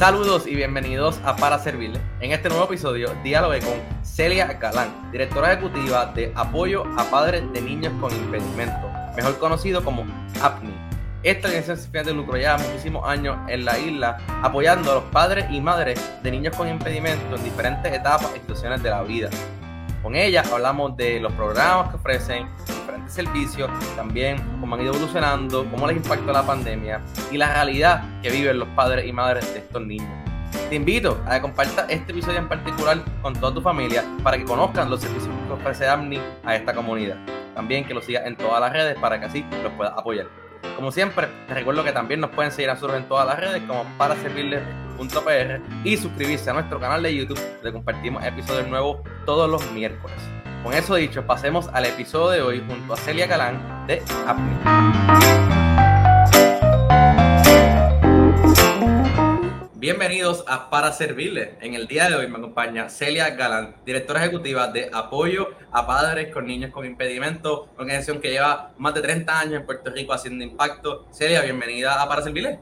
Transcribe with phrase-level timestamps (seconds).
[0.00, 2.00] Saludos y bienvenidos a Para Servirle.
[2.22, 7.60] En este nuevo episodio dialogué con Celia Galán, directora ejecutiva de Apoyo a Padres de
[7.60, 10.06] Niños con Impedimento, mejor conocido como
[10.40, 10.72] APNI.
[11.22, 15.04] Esta organización sin fines de lucro lleva muchísimos años en la isla apoyando a los
[15.12, 19.28] padres y madres de niños con impedimento en diferentes etapas y situaciones de la vida.
[20.02, 25.70] Con ella hablamos de los programas que ofrecen, diferentes servicios, también cómo han ido evolucionando,
[25.70, 29.58] cómo les impactó la pandemia y la realidad que viven los padres y madres de
[29.58, 30.08] estos niños.
[30.70, 34.44] Te invito a que compartas este episodio en particular con toda tu familia para que
[34.44, 37.16] conozcan los servicios que ofrece AMNI a esta comunidad.
[37.54, 40.28] También que lo sigas en todas las redes para que así los puedas apoyar.
[40.76, 43.62] Como siempre, te recuerdo que también nos pueden seguir a nosotros en todas las redes
[43.64, 44.14] como para
[45.82, 50.16] y suscribirse a nuestro canal de YouTube donde compartimos episodios nuevos todos los miércoles.
[50.62, 55.50] Con eso dicho, pasemos al episodio de hoy junto a Celia Galán de APNI.
[59.76, 61.54] Bienvenidos a Para Servirle.
[61.62, 66.30] En el día de hoy me acompaña Celia Galán, directora ejecutiva de Apoyo a Padres
[66.30, 70.44] con Niños con Impedimento, organización que lleva más de 30 años en Puerto Rico haciendo
[70.44, 71.06] impacto.
[71.10, 72.58] Celia, bienvenida a Para Servirle.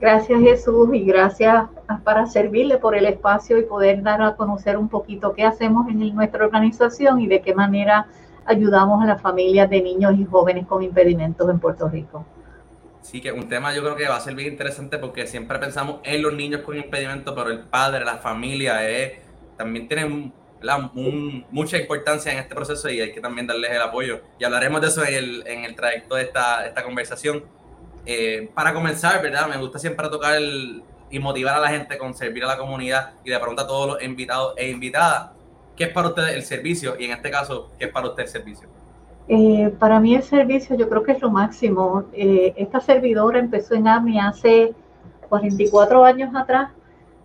[0.00, 1.64] Gracias Jesús y gracias
[2.04, 6.14] Para Servirle por el espacio y poder dar a conocer un poquito qué hacemos en
[6.14, 8.06] nuestra organización y de qué manera
[8.46, 12.24] ayudamos a las familias de niños y jóvenes con impedimentos en Puerto Rico.
[13.02, 16.00] Sí, que un tema yo creo que va a ser bien interesante porque siempre pensamos
[16.04, 19.20] en los niños con impedimento, pero el padre, la familia, eh,
[19.56, 20.32] también tienen
[21.50, 24.20] mucha importancia en este proceso y hay que también darles el apoyo.
[24.38, 27.44] Y hablaremos de eso en el, en el trayecto de esta, esta conversación.
[28.10, 29.48] Eh, para comenzar, ¿verdad?
[29.48, 33.10] Me gusta siempre tocar el, y motivar a la gente con servir a la comunidad
[33.22, 35.32] y de pronto a todos los invitados e invitadas.
[35.76, 36.94] ¿Qué es para ustedes el servicio?
[36.98, 38.66] Y en este caso, ¿qué es para usted el servicio?
[39.28, 42.04] Eh, para mí el servicio yo creo que es lo máximo.
[42.14, 44.72] Eh, esta servidora empezó en AMI hace
[45.28, 46.70] 44 años atrás.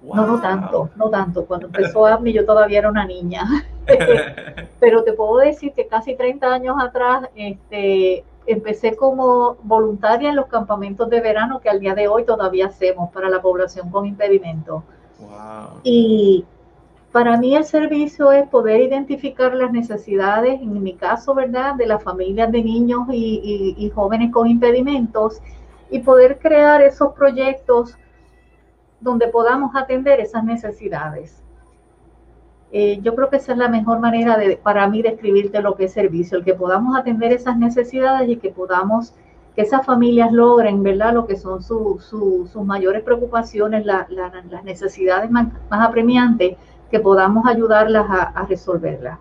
[0.01, 1.45] No, no tanto, no tanto.
[1.45, 3.45] Cuando empezó AMI yo todavía era una niña.
[4.81, 10.47] Pero te puedo decir que casi 30 años atrás este, empecé como voluntaria en los
[10.47, 14.83] campamentos de verano que al día de hoy todavía hacemos para la población con impedimento.
[15.19, 15.79] Wow.
[15.83, 16.45] Y
[17.13, 22.01] para mí el servicio es poder identificar las necesidades, en mi caso, ¿verdad?, de las
[22.01, 25.39] familias de niños y, jóvenes con impedimentos
[25.91, 27.95] y poder crear esos proyectos
[28.99, 31.42] donde podamos atender esas necesidades.
[32.75, 35.83] Eh, yo creo que esa es la mejor manera de, para mí describirte lo que
[35.83, 39.13] es servicio, el que podamos atender esas necesidades y que podamos,
[39.55, 46.57] que esas familias logren, ¿verdad?, lo que son sus mayores preocupaciones, las necesidades más apremiantes
[46.89, 49.19] que podamos ayudarlas a, resolverlas.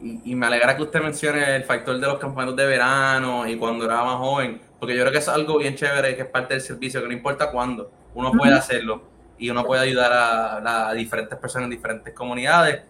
[0.00, 3.86] Y, me alegra que usted mencione el factor de los campamentos de verano y cuando
[3.86, 6.60] era más joven, porque yo creo que es algo bien chévere que es parte del
[6.60, 11.66] servicio, que no importa cuándo, uno puede hacerlo y uno puede ayudar a, diferentes personas
[11.66, 12.82] en diferentes comunidades,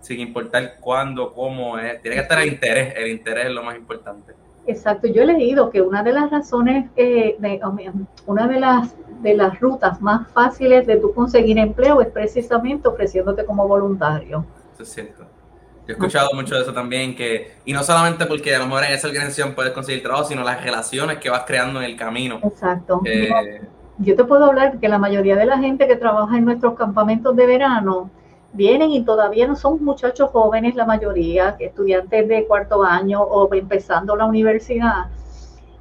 [0.00, 2.00] sin importar cuándo, cómo es.
[2.00, 4.34] Tiene que estar el interés, el interés es lo más importante.
[4.66, 7.60] Exacto, yo he leído que una de las razones, eh, de,
[8.26, 13.44] una de las, de las rutas más fáciles de tú conseguir empleo es precisamente ofreciéndote
[13.44, 14.46] como voluntario.
[14.74, 15.26] Eso es cierto.
[15.86, 18.84] Yo he escuchado mucho de eso también, que, y no solamente porque a lo mejor
[18.84, 22.38] en esa organización puedes conseguir trabajo, sino las relaciones que vas creando en el camino.
[22.44, 23.00] Exacto.
[23.98, 27.36] Yo te puedo hablar que la mayoría de la gente que trabaja en nuestros campamentos
[27.36, 28.10] de verano,
[28.52, 34.14] vienen y todavía no son muchachos jóvenes la mayoría, estudiantes de cuarto año o empezando
[34.16, 35.06] la universidad.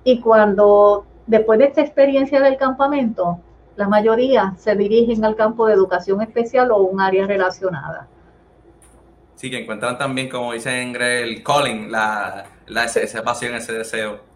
[0.03, 3.39] Y cuando después de esta experiencia del campamento,
[3.75, 8.07] la mayoría se dirigen al campo de educación especial o un área relacionada.
[9.35, 14.30] Sí, que encuentran también, como dice Ingrid, el calling, la, la esa pasión, ese deseo.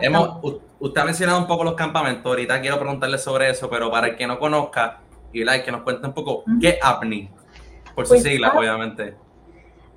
[0.00, 0.38] Hemos,
[0.78, 4.16] usted ha mencionado un poco los campamentos, ahorita quiero preguntarle sobre eso, pero para el
[4.16, 5.00] que no conozca,
[5.32, 7.30] y que nos cuente un poco, ¿qué es APNI?
[7.94, 9.14] Por pues, siglas, obviamente.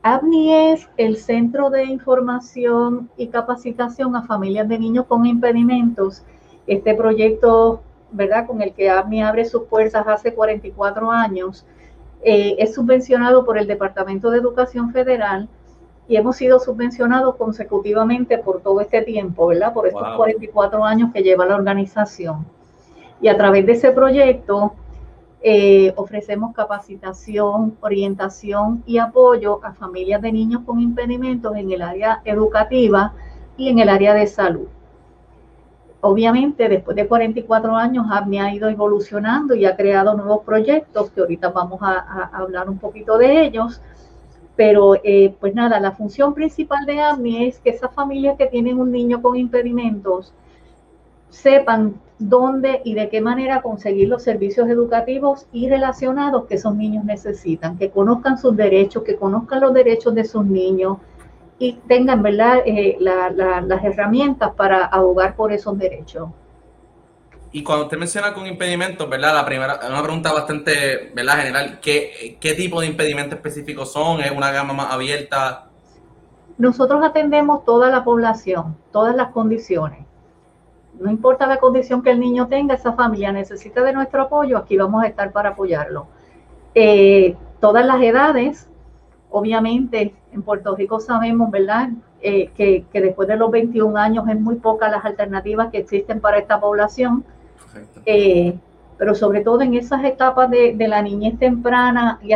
[0.04, 6.24] AVNI es el Centro de Información y Capacitación a Familias de Niños con Impedimentos.
[6.68, 7.82] Este proyecto,
[8.12, 11.66] ¿verdad?, con el que AVNI abre sus puertas hace 44 años,
[12.22, 15.48] eh, es subvencionado por el Departamento de Educación Federal
[16.08, 21.24] y hemos sido subvencionados consecutivamente por todo este tiempo, ¿verdad?, por estos 44 años que
[21.24, 22.46] lleva la organización.
[23.22, 24.74] Y a través de ese proyecto,
[25.42, 32.22] eh, ofrecemos capacitación, orientación y apoyo a familias de niños con impedimentos en el área
[32.24, 33.14] educativa
[33.58, 34.68] y en el área de salud.
[36.00, 41.22] Obviamente, después de 44 años, ABNI ha ido evolucionando y ha creado nuevos proyectos, que
[41.22, 43.82] ahorita vamos a, hablar un poquito de ellos.
[44.56, 48.80] Pero, eh, pues nada, la función principal de ABNI es que esas familias que tienen
[48.80, 50.34] un niño con impedimentos
[51.30, 57.04] sepan dónde y de qué manera conseguir los servicios educativos y relacionados que esos niños
[57.04, 60.98] necesitan, que conozcan sus derechos, que conozcan los derechos de sus niños
[61.58, 62.60] y tengan ¿verdad?
[62.66, 66.30] Eh, las herramientas para abogar por esos derechos.
[67.54, 69.36] Y cuando usted menciona con impedimentos, ¿verdad?
[69.36, 71.38] La primera, una pregunta bastante, ¿verdad?
[71.38, 74.20] General, ¿qué, qué tipo de impedimentos específicos son?
[74.22, 75.70] ¿Es una gama más abierta?
[76.58, 80.00] Nosotros atendemos toda la población, todas las condiciones.
[81.00, 84.78] No importa la condición que el niño tenga, esa familia necesita de nuestro apoyo, aquí
[84.78, 86.08] vamos a estar para apoyarlo.
[86.76, 88.68] Eh, todas las edades,
[89.30, 91.90] obviamente en Puerto Rico sabemos, ¿verdad?
[92.22, 96.38] Eh, que, después de los 21 años es muy pocas las alternativas que existen para
[96.38, 97.26] esta población.
[98.06, 98.58] Eh,
[98.98, 102.34] pero sobre todo en esas etapas de, la niñez temprana y,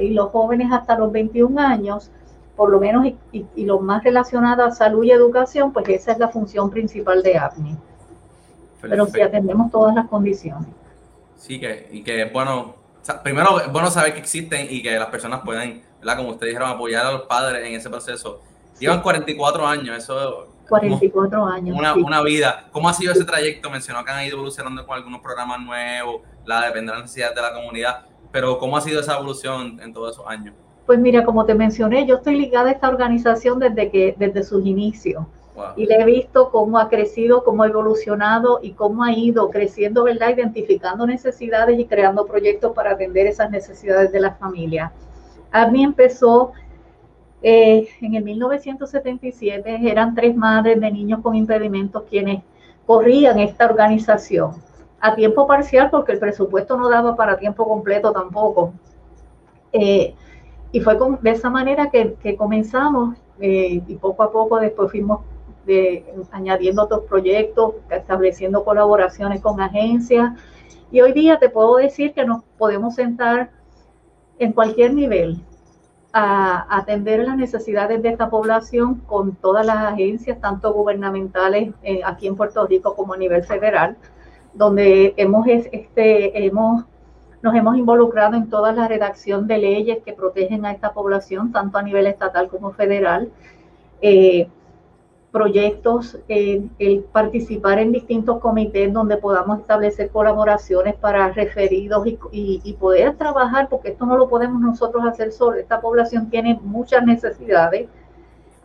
[0.00, 2.10] y, los jóvenes hasta los 21 años,
[2.56, 6.18] por lo menos y, y, lo más relacionado a salud y educación, pues esa es
[6.18, 7.76] la función principal de APNI.
[8.80, 10.68] Pero si atendemos todas las condiciones.
[11.36, 12.74] Sí, que, y que bueno,
[13.22, 16.16] primero es bueno saber que existen y que las personas pueden, ¿verdad?
[16.16, 18.40] como ustedes dijeron, apoyar a los padres en ese proceso.
[18.78, 21.78] Llevan 44 años, eso 44 años.
[21.78, 22.68] Una, una, vida.
[22.72, 23.68] ¿Cómo ha sido ese trayecto?
[23.68, 27.42] Mencionó que han ido evolucionando con algunos programas nuevos, la depende de las necesidades de
[27.42, 30.54] la comunidad, pero ¿cómo ha sido esa evolución en todos esos años?
[30.86, 34.64] Pues mira, como te mencioné, yo estoy ligada a esta organización desde que desde sus
[34.64, 35.24] inicios.
[35.76, 40.04] Y le he visto cómo ha crecido, cómo ha evolucionado y cómo ha ido creciendo,
[40.04, 40.30] ¿verdad?
[40.30, 44.90] Identificando necesidades y creando proyectos para atender esas necesidades de la familia.
[45.52, 46.52] A mí empezó
[47.42, 52.42] eh, en el 1977 eran tres madres de niños con impedimentos quienes
[52.86, 54.52] corrían esta organización
[55.00, 58.74] a tiempo parcial porque el presupuesto no daba para tiempo completo tampoco.
[59.72, 60.14] Eh,
[60.72, 65.20] y fue de esa manera que, comenzamos eh, y poco a poco después fuimos
[66.32, 70.32] añadiendo otros proyectos, estableciendo colaboraciones con agencias.
[70.90, 73.50] Y hoy día te puedo decir que nos podemos sentar
[74.38, 75.40] en cualquier nivel,
[76.12, 82.26] a atender las necesidades de esta población con todas las agencias, tanto gubernamentales eh, aquí
[82.26, 83.96] en Puerto Rico como a nivel federal,
[84.52, 86.84] donde hemos, este, hemos,
[87.42, 91.78] nos hemos involucrado en toda la redacción de leyes que protegen a esta población, tanto
[91.78, 93.30] a nivel estatal como federal.
[94.02, 94.48] Eh,
[95.30, 103.68] proyectos, el participar en distintos comités donde podamos establecer colaboraciones para referidos y, poder trabajar,
[103.68, 107.88] porque esto no lo podemos nosotros hacer solo, esta población tiene muchas necesidades,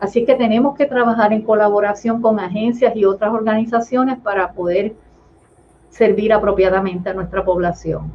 [0.00, 4.94] así que tenemos que trabajar en colaboración con agencias y otras organizaciones para poder
[5.90, 8.12] servir apropiadamente a nuestra población.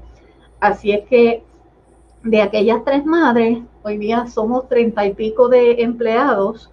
[0.59, 1.43] Así es que
[2.23, 6.69] de aquellas tres madres, hoy día somos treinta y pico de empleados,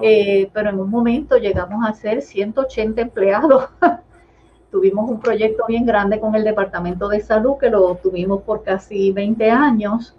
[0.00, 3.68] eh, pero en un momento llegamos a ser 180 empleados.
[4.70, 9.12] tuvimos un proyecto bien grande con el Departamento de Salud que lo tuvimos por casi
[9.12, 10.14] 20 años.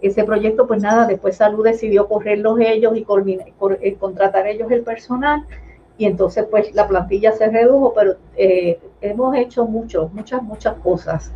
[0.00, 3.06] Ese proyecto, pues nada, después Salud decidió correrlos ellos y
[3.80, 5.44] eh, contratar ellos el personal
[5.96, 11.32] y entonces pues la plantilla se redujo, pero eh, hemos hecho mucho, muchas, muchas cosas.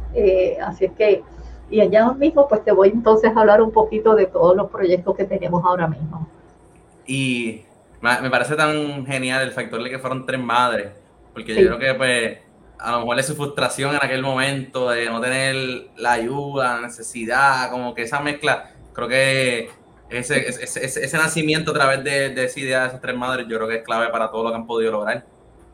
[0.63, 1.23] así es que,
[1.71, 5.15] y allá mismo pues te voy entonces a hablar un poquito de todos los proyectos
[5.17, 6.27] que tenemos ahora mismo.
[7.09, 7.63] Y
[8.03, 10.93] me parece tan genial el factor de que fueron tres madres,
[11.33, 12.39] porque yo creo que pues
[12.79, 16.87] a lo mejor es su frustración en aquel momento de no tener la ayuda, la
[16.87, 19.71] necesidad, como que esa mezcla, creo que
[20.11, 23.57] ese, ese, ese, nacimiento a través de, de esa idea de esas tres madres, yo
[23.57, 25.25] creo que es clave para todo lo que han podido lograr.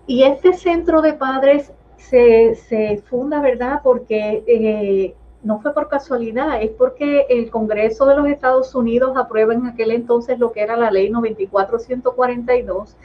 [0.06, 3.80] Y este centro de padres se, se funda, ¿verdad?
[3.82, 9.52] Porque eh, no fue por casualidad, es porque el Congreso de los Estados Unidos aprueba
[9.52, 12.96] en aquel entonces lo que era la ley 94142,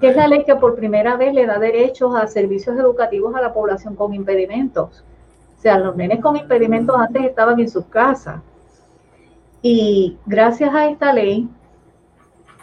[0.00, 3.42] que es la ley que por primera vez le da derechos a servicios educativos a
[3.42, 5.04] la población con impedimentos.
[5.56, 8.40] O sea, los nenes con impedimentos antes estaban en sus casas.
[9.60, 11.48] Y gracias a esta ley,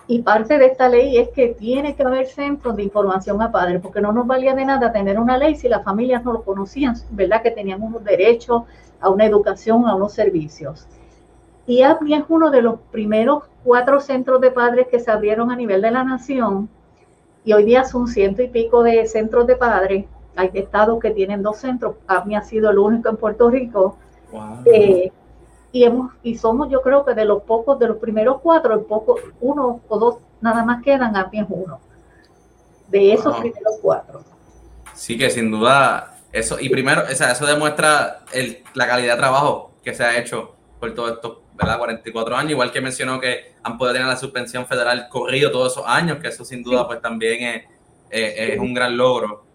[0.08, 3.80] y parte de esta ley es que tiene que haber centros de información a padres,
[3.82, 6.96] porque no nos valía de nada tener una ley si las familias no lo conocían,
[7.12, 7.42] ¿verdad?
[7.42, 8.64] Que tenían unos derechos
[9.04, 10.88] a una educación, a unos servicios.
[11.68, 15.56] Y APNI es uno de los primeros cuatro centros de padres que se abrieron a
[15.56, 16.70] nivel de la nación,
[17.46, 20.06] y hoy día son ciento y pico de centros de padres.
[20.36, 23.98] Hay estados que tienen dos centros, APNI ha sido el único en Puerto Rico.
[24.66, 25.12] Eh,
[25.72, 28.82] y hemos y somos yo creo que de los pocos de los primeros cuatro el
[28.82, 31.80] poco uno o dos nada más quedan a pie uno
[32.90, 34.22] de esos primeros cuatro
[34.94, 39.72] sí que sin duda eso y primero o eso demuestra el, la calidad de trabajo
[39.84, 41.78] que se ha hecho por todos estos ¿verdad?
[41.78, 45.86] 44 años igual que mencionó que han podido tener la suspensión federal corrido todos esos
[45.88, 47.66] años que eso sin duda pues también
[48.10, 49.46] es, es, un gran logro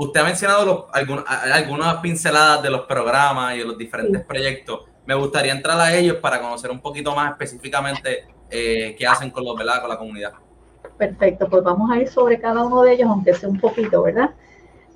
[0.00, 4.86] usted ha mencionado algunas pinceladas de los programas y de los diferentes proyectos.
[5.04, 9.44] Me gustaría entrar a ellos para conocer un poquito más específicamente eh, qué hacen con,
[9.44, 9.80] los, ¿verdad?
[9.82, 10.32] con la comunidad.
[10.96, 14.30] Perfecto, pues vamos a ir sobre cada uno de ellos, aunque sea un poquito, ¿verdad?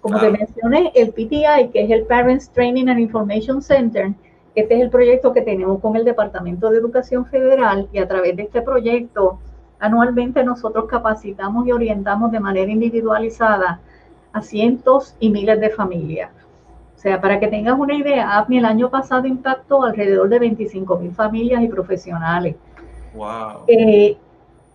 [0.05, 4.13] Como te mencioné, el PTI, que es el Parents Training and Information Center,
[4.55, 8.37] este es el proyecto que tenemos con el Departamento de Educación Federal y a través
[8.37, 9.39] de este proyecto
[9.79, 13.81] anualmente nosotros capacitamos y orientamos de manera individualizada
[14.35, 16.31] a cientos y miles de familias.
[16.97, 20.99] O sea, para que tengas una idea, APNI el año pasado impactó alrededor de 25
[20.99, 22.57] mil familias y profesionales.
[23.15, 23.65] Wow.
[23.69, 24.19] Eh,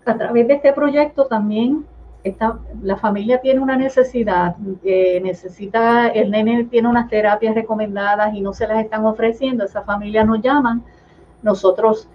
[0.05, 1.85] a través de este proyecto también
[2.23, 8.41] esta, la familia tiene una necesidad, eh, necesita, el nene tiene unas terapias recomendadas y
[8.41, 10.83] no se las están ofreciendo, esa familia nos llaman,
[11.41, 12.09] nosotros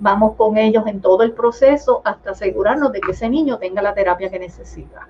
[0.00, 3.94] vamos con ellos en todo el proceso hasta asegurarnos de que ese niño tenga la
[3.94, 5.06] terapia que necesita.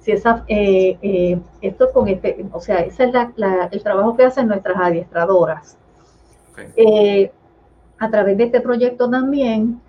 [0.00, 3.14] Si esa, eh, eh, esto con este, o sea, ese es
[3.70, 5.78] el trabajo que hacen nuestras adiestradoras.
[7.98, 9.80] a través de este proyecto también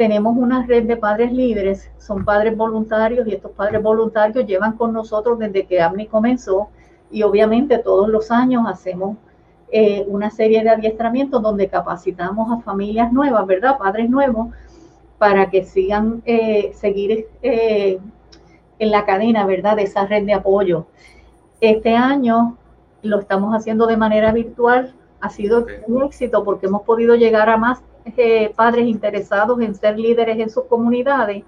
[0.00, 4.94] tenemos una red de padres líderes, son padres voluntarios y estos padres voluntarios llevan con
[4.94, 6.70] nosotros desde que AMNI comenzó
[7.10, 9.18] y obviamente todos los años hacemos
[9.70, 13.76] eh, una serie de adiestramientos donde capacitamos a familias nuevas, ¿verdad?
[13.76, 14.48] Padres nuevos,
[15.18, 17.98] para que sigan eh, seguir eh,
[18.78, 19.76] en la cadena, ¿verdad?
[19.76, 20.86] De esa red de apoyo.
[21.60, 22.56] Este año
[23.02, 27.58] lo estamos haciendo de manera virtual, ha sido un éxito porque hemos podido llegar a
[27.58, 31.44] más eh, padres interesados en ser líderes en sus comunidades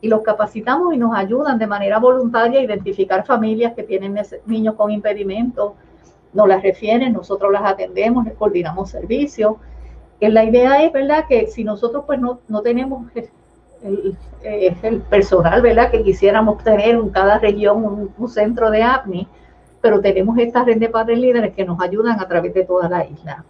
[0.00, 4.74] y los capacitamos y nos ayudan de manera voluntaria a identificar familias que tienen niños
[4.74, 5.72] con impedimentos,
[6.32, 9.56] nos las refieren, nosotros las atendemos, les coordinamos servicios.
[10.20, 13.06] La idea es, ¿verdad?, que si nosotros pues no, no tenemos
[13.82, 19.28] el, el, personal, ¿verdad?, que quisiéramos tener en cada región un, un centro de APNI,
[19.80, 23.04] pero tenemos esta red de padres líderes que nos ayudan a través de toda la
[23.04, 23.44] isla.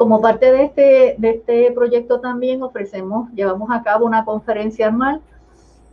[0.00, 5.20] Como parte de este, de este proyecto también ofrecemos, llevamos a cabo una conferencia anual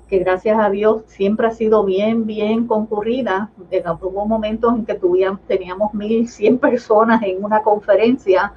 [0.07, 3.49] que gracias a Dios siempre ha sido bien, bien concurrida.
[3.99, 8.53] Hubo momentos en que tuvimos, teníamos 1.100 personas en una conferencia.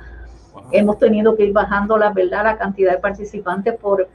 [0.71, 4.07] Hemos tenido que ir bajando la verdad, la cantidad de participantes por,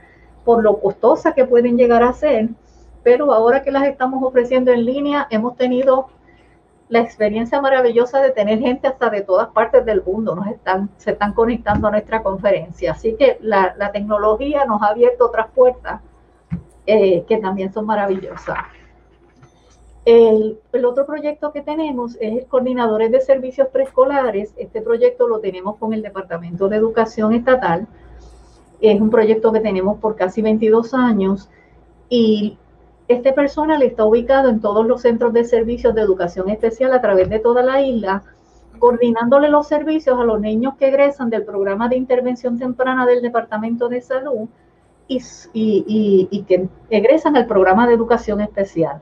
[0.45, 2.47] por lo costosa que pueden llegar a ser.
[3.03, 6.07] Pero ahora que las estamos ofreciendo en línea, hemos tenido
[6.87, 11.11] la experiencia maravillosa de tener gente hasta de todas partes del mundo, nos están, se
[11.11, 12.91] están conectando a nuestra conferencia.
[12.91, 16.01] Así que la, tecnología nos ha abierto otras puertas
[16.85, 18.57] eh, que también son maravillosas.
[20.05, 24.53] El, el, otro proyecto que tenemos es Coordinadores de Servicios Preescolares.
[24.55, 27.87] Este proyecto lo tenemos con el Departamento de Educación Estatal.
[28.79, 31.49] Es un proyecto que tenemos por casi 22 años
[32.07, 32.59] y
[33.07, 37.29] este personal está ubicado en todos los centros de servicios de educación especial a través
[37.29, 38.23] de toda la isla,
[38.79, 43.89] coordinándole los servicios a los niños que egresan del programa de intervención temprana del Departamento
[43.89, 44.49] de Salud
[45.07, 49.01] y, que egresan al programa de educación especial.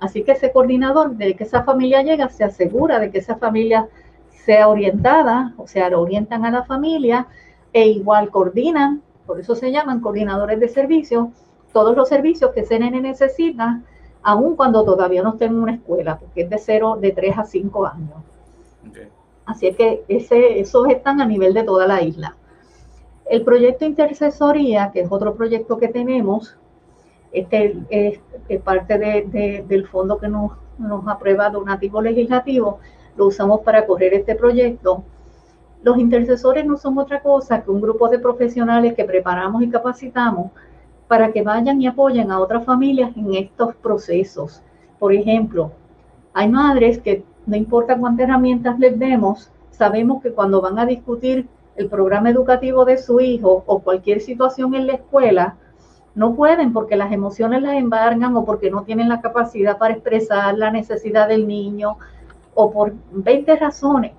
[0.00, 3.88] Así que ese coordinador, de que esa familia llega, se asegura de que esa familia
[4.30, 7.28] sea orientada, o sea, orientan a la familia
[7.72, 11.28] e igual coordinan, por eso se llaman coordinadores de servicios,
[11.74, 13.82] todos los servicios que ese nene necesita,
[14.22, 17.44] aun cuando todavía no esté en una escuela, porque es de 0, de 3 a
[17.44, 18.14] 5 años.
[19.44, 22.36] Así es que ese, esos están a nivel de toda la isla.
[23.26, 26.56] El proyecto Intercesoría, que es otro proyecto que tenemos,
[27.32, 28.20] este es,
[28.60, 28.96] parte
[29.66, 32.78] del fondo que nos, nos aprueba donativo legislativo,
[33.16, 35.02] lo usamos para correr este proyecto.
[35.82, 40.52] Los intercesores no son otra cosa que un grupo de profesionales que preparamos y capacitamos
[41.08, 44.62] para que vayan y apoyen a otras familias en estos procesos.
[44.98, 45.72] Por ejemplo,
[46.32, 51.46] hay madres que no importa cuántas herramientas les demos, sabemos que cuando van a discutir
[51.76, 55.56] el programa educativo de su hijo o cualquier situación en la escuela,
[56.14, 60.56] no pueden porque las emociones las embargan o porque no tienen la capacidad para expresar
[60.56, 61.96] la necesidad del niño
[62.54, 64.12] o por 20 razones.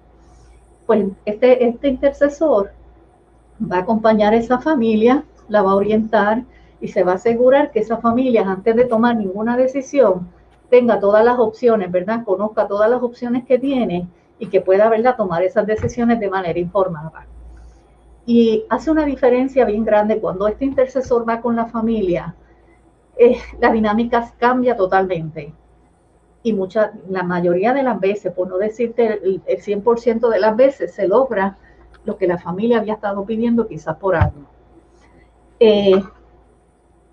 [0.85, 2.71] Pues este, este intercesor
[3.59, 6.43] va a acompañar a esa familia, la va a orientar,
[6.81, 10.29] y se va a asegurar que esa familia, antes de tomar ninguna decisión,
[10.69, 12.23] tenga todas las opciones, ¿verdad?
[12.25, 14.07] Conozca todas las opciones que tiene
[14.39, 17.25] y que pueda, ¿verdad?, tomar esas decisiones de manera informada.
[18.25, 22.35] Y hace una diferencia bien grande cuando este intercesor va con la familia,
[23.17, 25.53] eh, la dinámica cambia totalmente.
[26.43, 30.93] Y mucha, la mayoría de las veces, por no decirte el, 100% de las veces,
[30.93, 31.57] se logra
[32.03, 34.45] lo que la familia había estado pidiendo quizás por años.
[35.59, 36.03] Eh,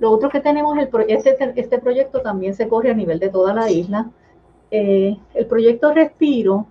[0.02, 3.54] lo otro que tenemos, el, este, este proyecto también se corre a nivel de toda
[3.54, 4.10] la isla.
[4.68, 6.66] Eh, el proyecto Respiro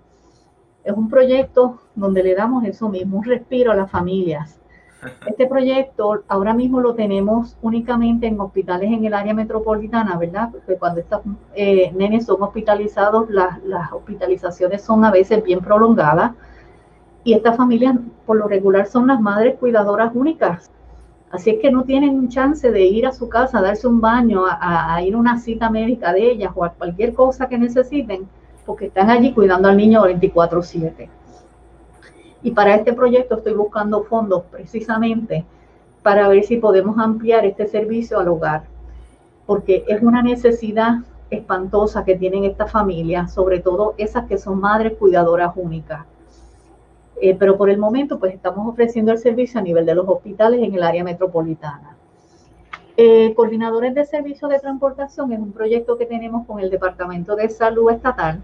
[0.84, 4.60] es un proyecto donde le damos eso mismo, un respiro a las familias.
[5.26, 10.50] Este proyecto ahora mismo lo tenemos únicamente en hospitales en el área metropolitana, ¿verdad?
[10.52, 11.22] Porque cuando estos
[11.56, 16.34] eh, nenes son hospitalizados, las hospitalizaciones son a veces bien prolongadas
[17.24, 17.96] y estas familias
[18.26, 20.70] por lo regular son las madres cuidadoras únicas.
[21.32, 24.44] Así es que no tienen chance de ir a su casa, a darse un baño,
[24.50, 28.28] a, ir a una cita médica de ellas o a cualquier cosa que necesiten,
[28.66, 31.10] porque están allí cuidando al niño 24/7.
[32.44, 35.46] Y para este proyecto estoy buscando fondos precisamente
[36.04, 38.64] para ver si podemos ampliar este servicio al hogar,
[39.46, 40.96] porque es una necesidad
[41.30, 46.06] espantosa que tienen estas familias, sobre todo esas que son madres cuidadoras únicas.
[47.24, 50.60] Eh, pero por el momento pues estamos ofreciendo el servicio a nivel de los hospitales
[50.63, 51.96] en el área metropolitana.
[52.98, 57.48] Eh, coordinadores de servicios de transportación es un proyecto que tenemos con el Departamento de
[57.50, 58.42] Salud Estatal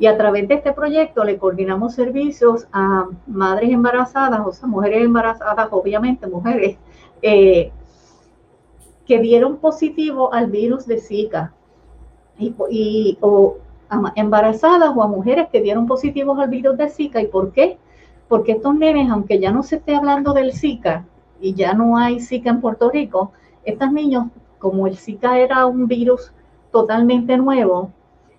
[0.00, 5.04] y a través de este proyecto le coordinamos servicios a madres embarazadas, o sea, mujeres
[5.04, 6.76] embarazadas, obviamente mujeres,
[7.22, 7.70] eh,
[9.06, 11.52] que dieron positivo al virus de Zika.
[12.38, 13.56] Y, o
[14.14, 17.20] embarazadas o a mujeres que dieron positivos al virus de Zika.
[17.20, 17.78] ¿Y por qué?
[18.28, 21.04] Porque estos nenes, aunque ya no se esté hablando del Zika
[21.40, 23.32] y ya no hay Zika en Puerto Rico,
[23.64, 24.26] estos niños,
[24.58, 26.32] como el Zika era un virus
[26.72, 27.90] totalmente nuevo,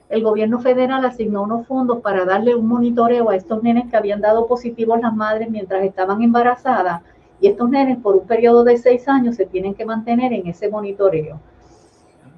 [0.09, 4.21] el gobierno federal asignó unos fondos para darle un monitoreo a estos nenes que habían
[4.21, 7.01] dado positivos las madres mientras estaban embarazadas
[7.41, 10.69] y estos nenes por un periodo de seis años se tienen que mantener en ese
[10.69, 11.39] monitoreo.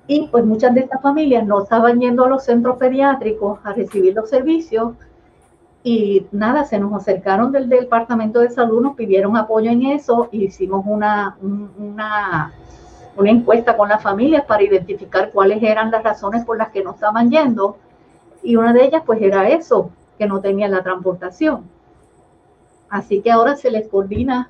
[0.09, 4.15] Y pues muchas de estas familias no estaban yendo a los centros pediátricos a recibir
[4.15, 4.95] los servicios
[5.83, 10.37] y nada, se nos acercaron del, Departamento de Salud, nos pidieron apoyo en eso, e
[10.37, 12.51] hicimos una, una
[13.19, 16.91] una encuesta con las familias para identificar cuáles eran las razones por las que no
[16.91, 17.77] estaban yendo.
[18.41, 21.65] Y una de ellas pues era eso, que no tenían la transportación.
[22.89, 24.49] Así que ahora se les coordina,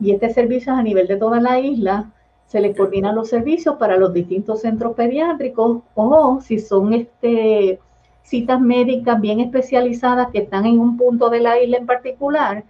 [0.00, 2.10] y este servicio es a nivel de toda la isla,
[2.52, 7.80] se les coordinan los servicios para los distintos centros pediátricos o si son este,
[8.24, 12.64] citas médicas bien especializadas que están en un punto de la isla en particular,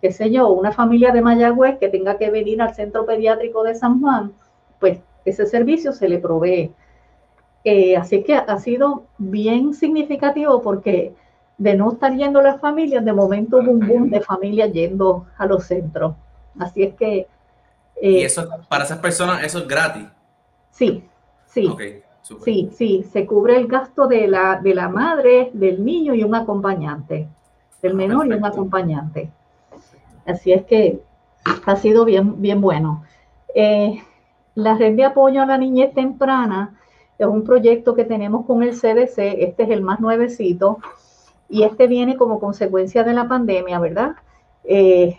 [0.00, 3.74] qué sé yo, una familia de Mayagüez que tenga que venir al centro pediátrico de
[3.74, 4.32] San Juan,
[4.80, 6.72] pues ese servicio se le provee.
[7.64, 11.12] Eh, así que ha sido bien significativo porque
[11.58, 15.44] de no estar yendo las familias, de momento hubo un boom de familias yendo a
[15.44, 16.14] los centros.
[16.58, 17.26] Así es que...
[18.00, 20.06] ¿Y eh, eso para esas personas, eso es gratis?
[20.70, 21.04] Sí,
[21.46, 21.74] sí.
[22.44, 26.34] sí, sí, se cubre el gasto de la, de la madre, del niño y un
[26.34, 27.28] acompañante,
[27.80, 29.30] del ah, menor y un acompañante.
[30.26, 31.00] Así es que
[31.64, 33.04] ha sido bien, bien bueno.
[33.54, 34.02] Eh,
[34.54, 36.78] la red de apoyo a la niñez temprana
[37.18, 40.78] es un proyecto que tenemos con el CDC, este es el más nuevecito,
[41.48, 44.16] y este viene como consecuencia de la pandemia, ¿verdad?
[44.64, 45.16] Eh,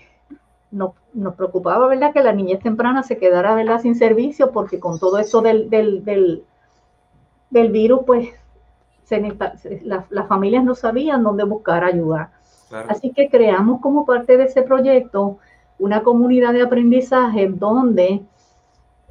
[1.17, 5.17] nos, preocupaba, ¿verdad?, que la niñez temprana se quedara, ¿verdad?, sin servicio, porque con todo
[5.17, 6.43] esto del, del,
[7.71, 8.29] virus, pues
[9.83, 12.31] las familias no sabían dónde buscar ayuda.
[12.87, 15.39] Así que creamos como parte de ese proyecto
[15.79, 18.21] una comunidad de aprendizaje donde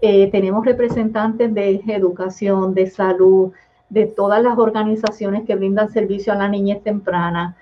[0.01, 3.53] eh, tenemos representantes de educación, de salud,
[3.89, 7.57] de todas las organizaciones que brindan servicio a la niñez temprana.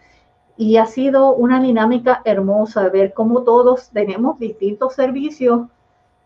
[0.57, 5.63] Y ha sido una dinámica hermosa ver cómo todos tenemos distintos servicios,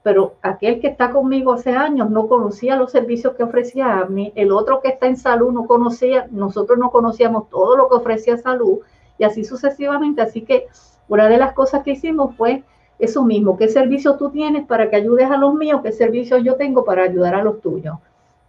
[0.03, 4.53] pero aquel que está conmigo hace años no conocía los servicios que ofrecía mí, el
[4.53, 8.81] otro que está en salud no conocía, nosotros no conocíamos todo lo que ofrecía salud
[9.19, 10.23] y así sucesivamente.
[10.23, 10.69] Así que
[11.09, 12.63] una de las cosas que hicimos fue
[12.99, 16.57] eso mismo, qué servicio tú tienes para que ayudes a los míos, qué servicio yo
[16.57, 17.99] tengo para ayudar a los tuyos.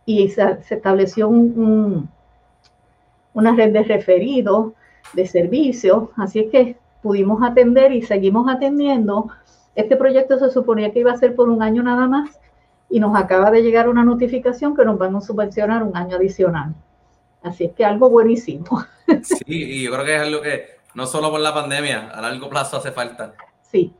[0.05, 2.07] Y se, estableció una
[3.55, 4.73] red de referidos,
[5.13, 9.29] de servicios, así es que pudimos atender y seguimos atendiendo.
[9.75, 12.39] Este proyecto se suponía que iba a ser por un año nada más
[12.89, 16.73] y nos acaba de llegar una notificación que nos van a subvencionar un año adicional.
[17.41, 18.65] Así es que algo buenísimo.
[19.23, 22.47] Sí, y yo creo que es algo que no solo por la pandemia, a largo
[22.47, 23.33] plazo hace falta.
[23.63, 23.91] Sí,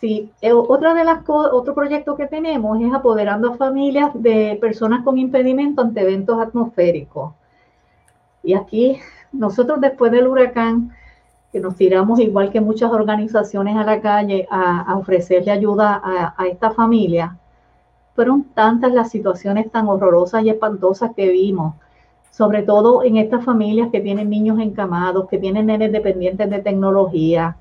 [0.00, 5.02] Sí, eh, otra de las otro proyecto que tenemos es apoderando a familias de personas
[5.04, 7.34] con impedimento ante eventos atmosféricos.
[8.44, 9.00] Y aquí
[9.32, 10.92] nosotros después del huracán,
[11.52, 16.00] que nos tiramos igual que muchas organizaciones a la calle a, ofrecerle ayuda
[16.36, 17.36] a, esta familia,
[18.14, 21.74] fueron tantas las situaciones tan horrorosas y espantosas que vimos,
[22.30, 27.56] sobre todo en estas familias que tienen niños encamados, que tienen nenes dependientes de tecnología,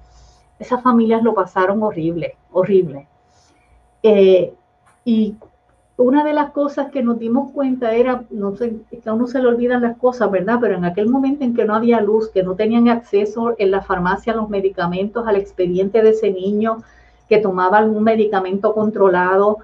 [0.59, 3.07] esas familias lo pasaron horrible, horrible.
[4.01, 4.53] Eh,
[5.05, 5.35] y
[5.97, 9.47] una de las cosas que nos dimos cuenta era, no sé, a uno se le
[9.47, 10.59] olvidan las cosas, ¿verdad?
[10.61, 13.81] Pero en aquel momento en que no había luz, que no tenían acceso en la
[13.81, 16.83] farmacia a los medicamentos, al expediente de ese niño
[17.27, 19.57] que tomaba algún medicamento controlado,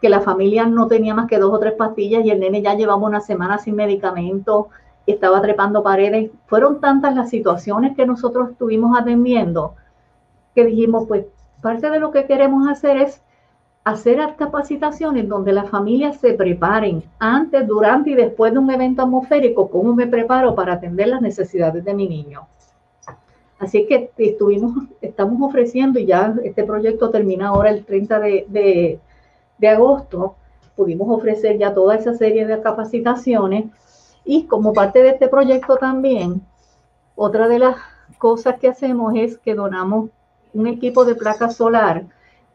[0.00, 2.74] que la familia no tenía más que dos o tres pastillas y el nene ya
[2.74, 4.68] llevaba una semana sin medicamento,
[5.06, 6.30] estaba trepando paredes.
[6.46, 9.74] Fueron tantas las situaciones que nosotros estuvimos atendiendo
[10.54, 11.26] que dijimos, pues
[11.62, 13.22] parte de lo que queremos hacer es
[13.84, 19.70] hacer capacitaciones donde las familias se preparen antes, durante y después de un evento atmosférico,
[19.70, 22.46] cómo me preparo para atender las necesidades de mi niño.
[23.58, 29.00] Así que estuvimos, estamos ofreciendo, y ya este proyecto termina ahora el 30 de,
[29.58, 30.36] de agosto,
[30.76, 33.66] pudimos ofrecer ya toda esa serie de capacitaciones
[34.24, 36.42] y como parte de este proyecto también,
[37.16, 37.76] otra de las
[38.18, 40.10] cosas que hacemos es que donamos
[40.54, 42.04] un equipo de placa solar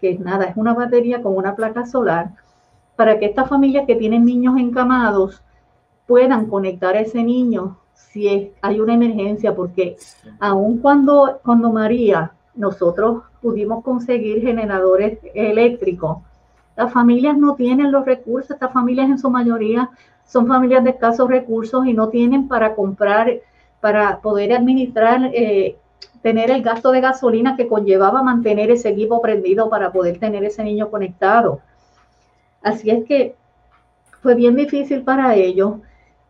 [0.06, 2.32] que nada, es una batería con una placa solar,
[2.96, 5.41] para que estas familias que tienen niños encamados
[6.06, 9.98] puedan conectar a ese niño si hay una emergencia, porque
[10.39, 16.20] aun cuando, cuando María, nosotros pudimos conseguir generadores eléctricos,
[16.78, 19.89] las familias no tienen los recursos, estas familias en su mayoría
[20.26, 23.32] son familias de escasos recursos y no tienen para comprar,
[23.82, 25.78] para poder administrar eh,
[26.26, 30.64] tener el gasto de gasolina que conllevaba mantener ese equipo prendido para poder tener ese
[30.64, 31.60] niño conectado.
[32.64, 33.36] Así es que
[34.24, 35.74] fue bien difícil para ellos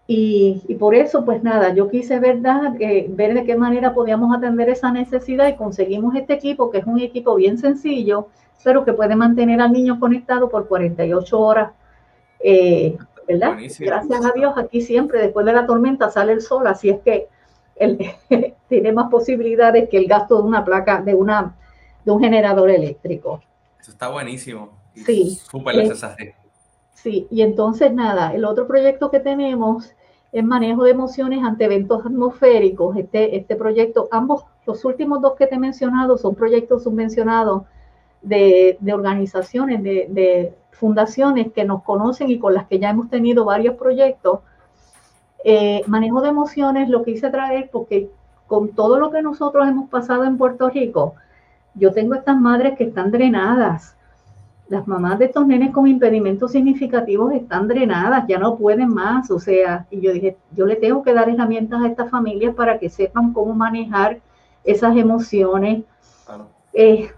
[0.05, 2.75] y, por eso, pues nada, yo quise ¿verdad?
[2.81, 6.85] Eh, ver de qué manera podíamos atender esa necesidad y conseguimos este equipo, que es
[6.85, 8.27] un equipo bien sencillo,
[8.65, 11.71] pero que puede mantener al niño conectado por 48 horas.
[12.41, 12.97] Eh,
[13.29, 13.53] ¿verdad?
[13.79, 17.29] Gracias a Dios, aquí siempre después de la tormenta sale el sol, así es que
[18.69, 21.55] tiene más posibilidades que el gasto de una placa, de, una,
[22.03, 23.41] de un generador eléctrico.
[23.79, 24.69] Eso está buenísimo.
[24.93, 25.39] Sí.
[25.49, 26.33] Súper necesario.
[26.93, 29.93] Sí, y entonces nada, el otro proyecto que tenemos
[30.31, 32.97] es manejo de emociones ante eventos atmosféricos.
[32.97, 37.63] Este, este proyecto, ambos, los últimos dos que te he mencionado son proyectos subvencionados
[38.21, 43.09] de, de organizaciones, de, de fundaciones que nos conocen y con las que ya hemos
[43.09, 44.39] tenido varios proyectos
[45.47, 48.09] eh, manejo de emociones lo quise traer porque
[48.47, 51.13] con todo lo que nosotros hemos pasado en Puerto Rico,
[51.75, 53.95] yo tengo estas madres que están drenadas.
[54.69, 59.29] Las mamás de estos nenes con impedimentos significativos están drenadas, ya no pueden más.
[59.29, 62.79] O sea, y yo dije, yo le tengo que dar herramientas a estas familias para
[62.79, 64.19] que sepan cómo manejar
[64.63, 65.83] esas emociones.
[66.73, 67.11] Eh,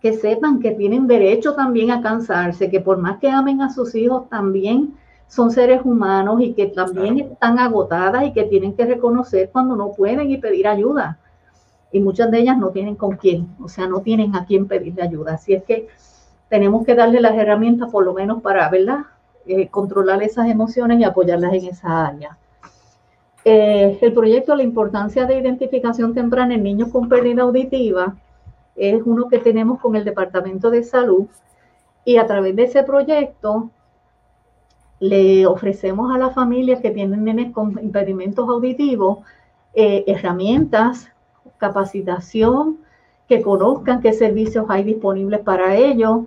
[0.00, 3.94] que sepan que tienen derecho también a cansarse, que por más que amen a sus
[3.94, 4.94] hijos, también
[5.32, 9.92] son seres humanos y que también están agotadas y que tienen que reconocer cuando no
[9.92, 11.18] pueden y pedir ayuda.
[11.90, 15.02] Y muchas de ellas no tienen con quién, o sea, no tienen a quién pedirle
[15.02, 15.32] ayuda.
[15.32, 15.88] Así es que
[16.50, 19.06] tenemos que darle las herramientas por lo menos para, ¿verdad?
[19.46, 22.36] Eh, controlar esas emociones y apoyarlas en esa área.
[23.42, 28.16] Eh, el proyecto La importancia de identificación temprana en niños con pérdida auditiva
[28.76, 31.24] es uno que tenemos con el Departamento de Salud
[32.04, 33.70] y a través de ese proyecto
[35.02, 39.18] le ofrecemos a las familias que tienen nenes con impedimentos auditivos
[39.74, 41.08] eh, herramientas,
[41.58, 42.78] capacitación,
[43.28, 46.26] que conozcan qué servicios hay disponibles para ellos,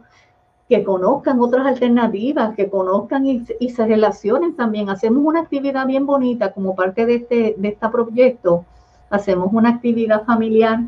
[0.68, 4.90] que conozcan otras alternativas, que conozcan y, se relacionen también.
[4.90, 8.66] Hacemos una actividad bien bonita como parte de este, de este proyecto.
[9.10, 10.82] Hacemos una actividad familiar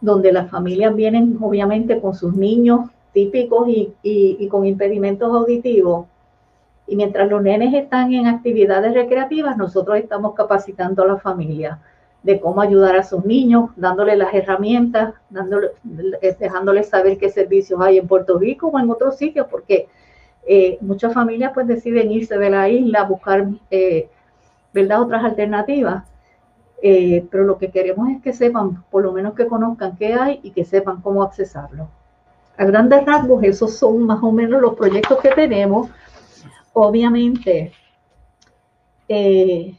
[0.00, 6.06] donde las familias vienen obviamente con sus niños típicos y, y con impedimentos auditivos
[6.88, 11.78] y mientras los nenes están en actividades recreativas, nosotros estamos capacitando a la familia
[12.22, 15.68] de cómo ayudar a sus niños, dándoles las herramientas, dándole,
[16.22, 19.86] eh, dejándoles saber qué servicios hay en Puerto Rico o en otros sitios, porque
[20.46, 24.08] eh, muchas familias pues deciden irse de la isla buscar, eh,
[24.74, 26.04] otras alternativas.
[26.80, 30.52] pero lo que queremos es que sepan, por lo menos que conozcan qué hay y
[30.52, 31.88] que sepan cómo accesarlo.
[32.56, 35.90] A grandes rasgos, esos son más o menos los proyectos que tenemos
[36.80, 37.72] obviamente,
[39.08, 39.74] eh,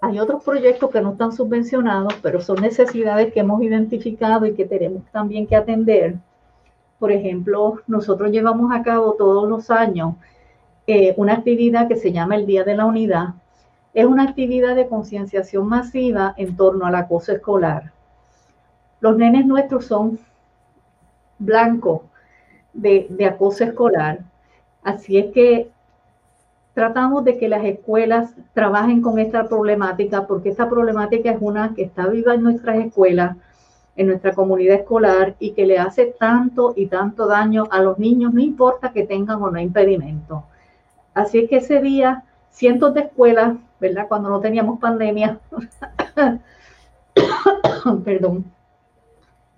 [0.00, 4.64] hay otros proyectos que no están subvencionados, pero son necesidades que hemos identificado y que
[4.64, 6.16] tenemos también que atender.
[6.98, 10.14] Por ejemplo, nosotros llevamos a cabo todos los años
[10.86, 13.34] eh, una actividad que se llama el Día de la Unidad.
[13.94, 17.92] Es una actividad de concienciación masiva en torno al acoso escolar.
[19.00, 20.18] Los nenes nuestros son
[21.38, 22.02] blancos
[22.72, 24.20] de acoso escolar
[24.82, 25.70] Así es que
[26.74, 31.82] tratamos de que las escuelas trabajen con esta problemática, porque esta problemática es una que
[31.82, 33.36] está viva en nuestras escuelas,
[33.96, 38.32] en nuestra comunidad escolar y que le hace tanto y tanto daño a los niños,
[38.32, 40.44] no importa que tengan o no impedimento.
[41.14, 44.06] Así es que ese día, cientos de escuelas, ¿verdad?
[44.06, 45.40] Cuando no teníamos pandemia,
[48.04, 48.44] perdón,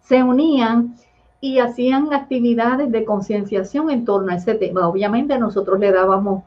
[0.01, 0.97] se unían
[1.41, 4.89] y hacían actividades de concienciación en torno a ese tema.
[4.89, 6.45] Obviamente nosotros le dábamos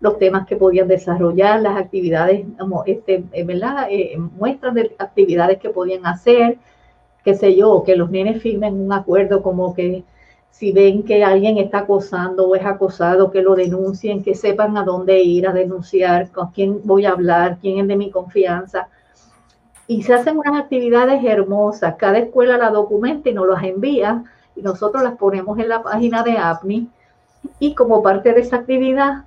[0.00, 2.44] los temas que podían desarrollar, las actividades,
[2.86, 3.86] este, eh, ¿verdad?
[3.90, 6.58] Eh, muestras de actividades que podían hacer,
[7.24, 10.04] qué sé yo, que los nenes firmen un acuerdo como que
[10.50, 14.84] si ven que alguien está acosando o es acosado, que lo denuncien, que sepan a
[14.84, 18.88] dónde ir a denunciar, con quién voy a hablar, quién es de mi confianza.
[19.88, 21.94] Y se hacen unas actividades hermosas.
[21.96, 24.24] Cada escuela la documenta y nos las envía
[24.56, 26.88] y nosotros las ponemos en la página de APNI.
[27.60, 29.24] Y como parte de esa actividad,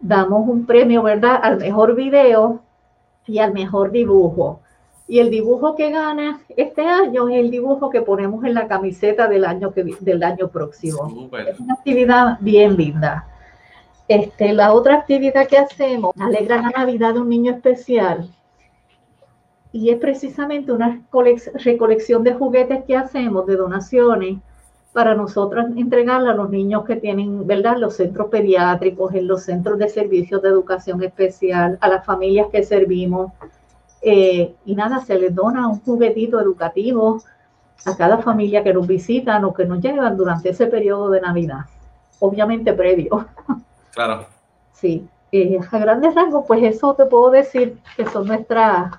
[0.00, 2.60] damos un premio, ¿verdad?, al mejor video
[3.26, 4.60] y al mejor dibujo.
[5.08, 9.28] Y el dibujo que gana este año es el dibujo que ponemos en la camiseta
[9.28, 11.28] del año, que, del año próximo.
[11.48, 13.26] Es una actividad bien linda.
[14.08, 18.28] Este, la otra actividad que hacemos, alegra la Navidad de un niño especial.
[19.72, 21.02] Y es precisamente una
[21.64, 24.38] recolección de juguetes que hacemos, de donaciones,
[24.92, 29.78] para nosotros entregarla a los niños que tienen, ¿verdad?, los centros pediátricos, en los centros
[29.78, 33.30] de servicios de educación especial, a las familias que servimos.
[34.00, 37.22] Eh, y nada, se les dona un juguetito educativo
[37.84, 41.66] a cada familia que nos visitan o que nos llevan durante ese periodo de Navidad,
[42.20, 43.26] obviamente previo.
[43.92, 44.26] Claro.
[44.74, 48.92] Sí, eh, a grandes rasgos, pues eso te puedo decir que son nuestras,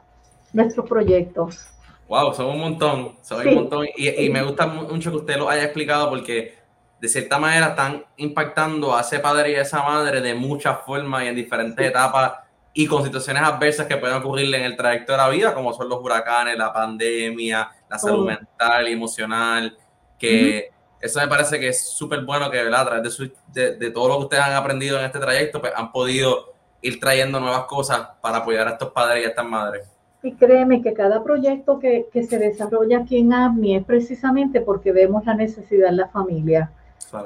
[0.53, 1.67] nuestros proyectos.
[2.07, 3.87] Wow, son un montón, son un montón.
[3.95, 6.55] Y, me gusta mucho que usted lo haya explicado porque
[6.99, 11.23] de cierta manera están impactando a ese padre y a esa madre de muchas formas
[11.23, 12.33] y en diferentes etapas
[12.73, 15.89] y con situaciones adversas que pueden ocurrirle en el trayecto de la vida, como son
[15.89, 19.75] los huracanes, la pandemia, la salud mental y emocional,
[20.17, 24.17] que eso me parece que es súper bueno que a través de, de, todo lo
[24.17, 28.37] que ustedes han aprendido en este trayecto, pues han podido ir trayendo nuevas cosas para
[28.37, 29.96] apoyar a estos padres y a estas madres.
[30.23, 35.25] Y créeme que cada proyecto que, se desarrolla aquí en AMI es precisamente porque vemos
[35.25, 36.71] la necesidad en la familia.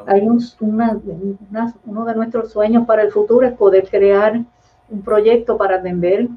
[0.06, 4.41] Hay un, uno de nuestros sueños para el futuro es poder crear
[4.89, 6.27] un proyecto para atender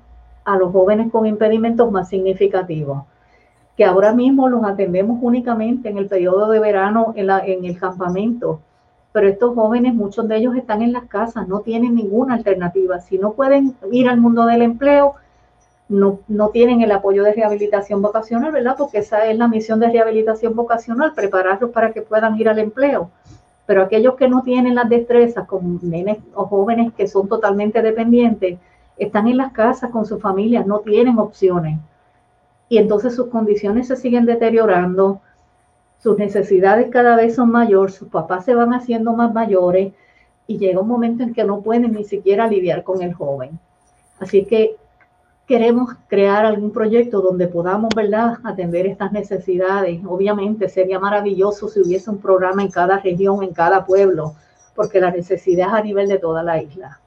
[0.45, 3.03] a los jóvenes con impedimentos más significativos,
[3.77, 7.79] que ahora mismo los atendemos únicamente en el periodo de verano en, la, en el
[7.79, 8.61] campamento,
[9.13, 12.99] pero estos jóvenes, muchos de ellos están en las casas, no tienen ninguna alternativa.
[13.01, 15.15] Si no pueden ir al mundo del empleo,
[15.89, 18.77] no, no, tienen el apoyo de rehabilitación vocacional, ¿verdad?
[18.79, 23.11] Porque esa es la misión de rehabilitación vocacional, prepararlos para que puedan ir al empleo.
[23.67, 28.59] Pero aquellos que no tienen las destrezas, como nenes o jóvenes que son totalmente dependientes,
[28.97, 31.79] están en las casas con sus familias, no tienen opciones.
[32.69, 35.21] Y entonces sus condiciones se siguen deteriorando,
[35.99, 39.93] sus necesidades cada vez son mayores, sus papás se van haciendo más mayores
[40.47, 43.59] y llega un momento en que no pueden ni siquiera lidiar con el joven.
[44.19, 44.77] Así que
[45.47, 50.01] queremos crear algún proyecto donde podamos, ¿verdad?, atender estas necesidades.
[50.07, 54.35] Obviamente sería maravilloso si hubiese un programa en cada región, en cada pueblo,
[54.75, 57.01] porque la necesidad es a nivel de toda la isla.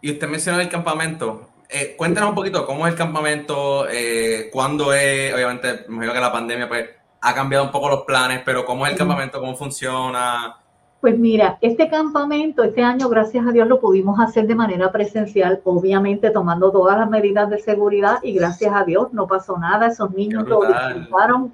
[0.00, 1.48] Y usted mencionó el campamento.
[1.68, 6.20] Eh, cuéntanos un poquito cómo es el campamento, eh, cuándo es, obviamente, me imagino que
[6.20, 9.56] la pandemia pues, ha cambiado un poco los planes, pero cómo es el campamento, cómo
[9.56, 10.56] funciona.
[11.06, 15.60] Pues mira, este campamento, este año, gracias a Dios, lo pudimos hacer de manera presencial,
[15.62, 20.10] obviamente tomando todas las medidas de seguridad y gracias a Dios no pasó nada, esos
[20.10, 21.52] niños lo disfrutaron.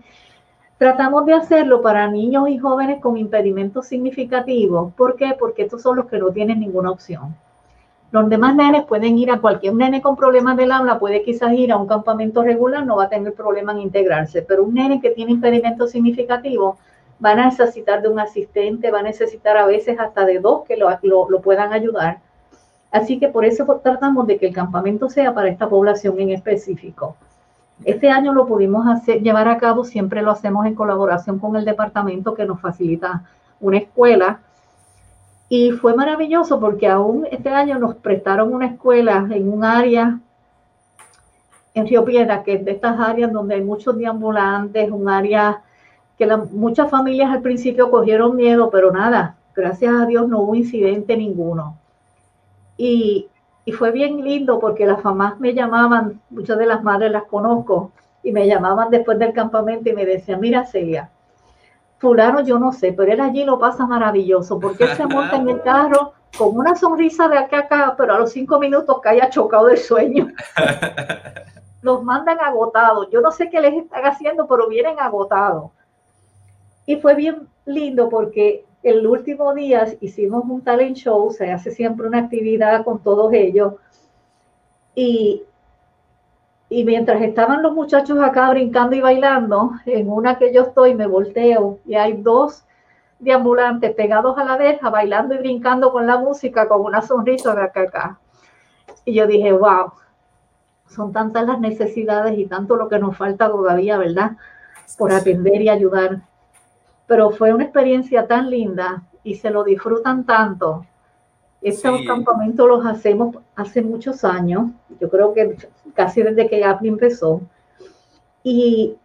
[0.79, 4.95] Tratamos de hacerlo para niños y jóvenes con impedimentos significativos.
[4.95, 5.37] ¿Por qué?
[5.39, 7.37] Porque estos son los que no tienen ninguna opción.
[8.11, 11.73] Los demás nenes pueden ir a cualquier nene con problemas del habla, puede quizás ir
[11.73, 15.11] a un campamento regular, no va a tener problema en integrarse, pero un nene que
[15.11, 16.79] tiene impedimentos significativos
[17.23, 20.77] van a necesitar de un asistente, va a necesitar a veces hasta de dos que
[20.77, 22.19] lo, lo, puedan ayudar.
[22.91, 27.15] Así que por eso tratamos de que el campamento sea para esta población en específico.
[27.85, 28.85] Este año lo pudimos
[29.23, 33.23] llevar a cabo, siempre lo hacemos en colaboración con el departamento que nos facilita
[33.61, 34.41] una escuela.
[35.49, 40.19] Y fue maravilloso porque aún este año nos prestaron una escuela en un área
[41.75, 45.63] en Río Piedra, que es de estas áreas donde hay muchos deambulantes, un área
[46.51, 51.79] muchas familias al principio cogieron miedo, pero nada, gracias a Dios no hubo incidente ninguno.
[52.77, 53.29] Y,
[53.79, 58.33] fue bien lindo porque las mamás me llamaban, muchas de las madres las conozco, y
[58.33, 61.11] me llamaban después del campamento y me decían, mira Celia,
[61.99, 65.49] fulano yo no sé, pero él allí lo pasa maravilloso, porque él se monta en
[65.49, 69.09] el carro con una sonrisa de acá a acá, pero a los cinco minutos que
[69.11, 70.29] haya chocado del sueño.
[71.83, 73.09] los mandan agotados.
[73.11, 75.71] Yo no sé qué les están haciendo, pero vienen agotados.
[76.87, 82.07] Y fue bien lindo porque el último día hicimos un talent show, se hace siempre
[82.07, 83.75] una actividad con todos ellos.
[84.95, 85.45] Y,
[86.69, 91.07] y mientras estaban los muchachos acá brincando y bailando, en una que yo estoy me
[91.07, 92.65] volteo y hay dos
[93.21, 97.63] deambulantes pegados a la verja, bailando y brincando con la música, con una sonrisa de
[97.63, 98.19] acá acá.
[99.05, 99.93] Y yo dije, wow,
[100.89, 104.33] son tantas las necesidades y tanto lo que nos falta todavía, ¿verdad?
[104.99, 106.23] Por atender y ayudar.
[107.13, 110.87] Pero fue una experiencia tan linda y se lo disfrutan tanto.
[111.61, 115.59] Estos campamentos los hacemos hace muchos años, yo creo que
[115.93, 117.43] casi desde que Apple empezó.
[118.43, 118.97] Y,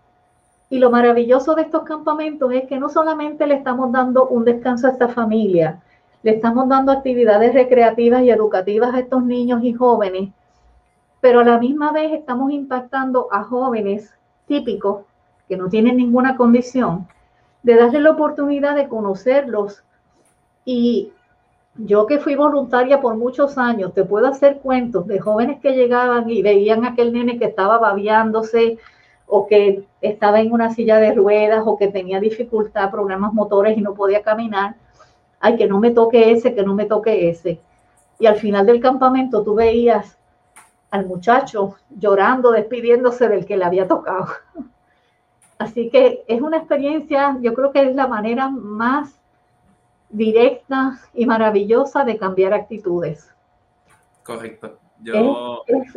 [0.70, 4.88] y lo maravilloso de estos campamentos es que no solamente le estamos dando un descanso
[4.88, 5.82] a esta familia,
[6.24, 10.30] le estamos dando actividades recreativas y educativas a estos niños y jóvenes,
[11.20, 14.14] pero a la misma vez estamos impactando a jóvenes
[14.48, 15.02] típicos
[15.50, 17.06] que no tienen ninguna condición,
[17.68, 19.84] de darles la oportunidad de conocerlos.
[20.64, 21.12] Y
[21.76, 26.30] yo que fui voluntaria por muchos años, te puedo hacer cuentos de jóvenes que llegaban
[26.30, 28.78] y veían aquel nene que estaba babeándose
[29.26, 33.82] o que estaba en una silla de ruedas o que tenía dificultad, problemas motores y
[33.82, 34.76] no podía caminar.
[35.42, 37.60] Ay, que no me toque ese, que no me toque ese.
[38.18, 40.18] Y al final del campamento tú veías
[40.90, 44.28] al muchacho llorando, despidiéndose del que le había tocado.
[45.58, 49.20] Así que es una experiencia, yo creo que es la manera más
[50.10, 53.34] directa y maravillosa de cambiar actitudes.
[54.24, 54.78] Correcto.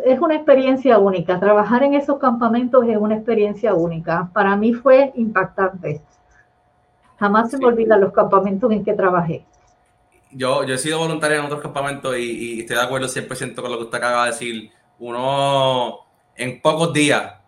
[0.05, 1.41] Es, una experiencia única.
[1.41, 4.31] Trabajar en esos campamentos es una experiencia única.
[4.33, 6.03] Para mí fue impactante.
[7.19, 9.45] Jamás se me olvidan los campamentos en que trabajé.
[10.31, 13.71] Yo, yo he sido voluntaria en otros campamentos y, y estoy de acuerdo 100% con
[13.71, 16.01] lo que usted acaba de decir uno
[16.37, 17.40] en pocos días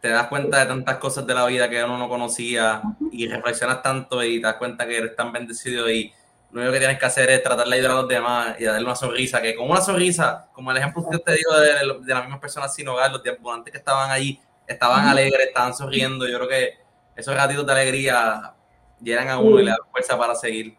[0.00, 3.82] te das cuenta de tantas cosas de la vida que uno no conocía y reflexionas
[3.82, 6.12] tanto y te das cuenta que eres tan bendecido y
[6.50, 8.84] lo único que tienes que hacer es tratar de ayudar a los demás y darle
[8.84, 12.22] una sonrisa, que con una sonrisa, como el ejemplo que usted dio de, de las
[12.22, 16.48] mismas personas sin hogar, los antes que estaban allí, estaban alegres, estaban sonriendo, yo creo
[16.48, 16.74] que
[17.16, 18.54] esos ratitos de alegría
[19.02, 20.76] llegan a uno y le dan fuerza para seguir.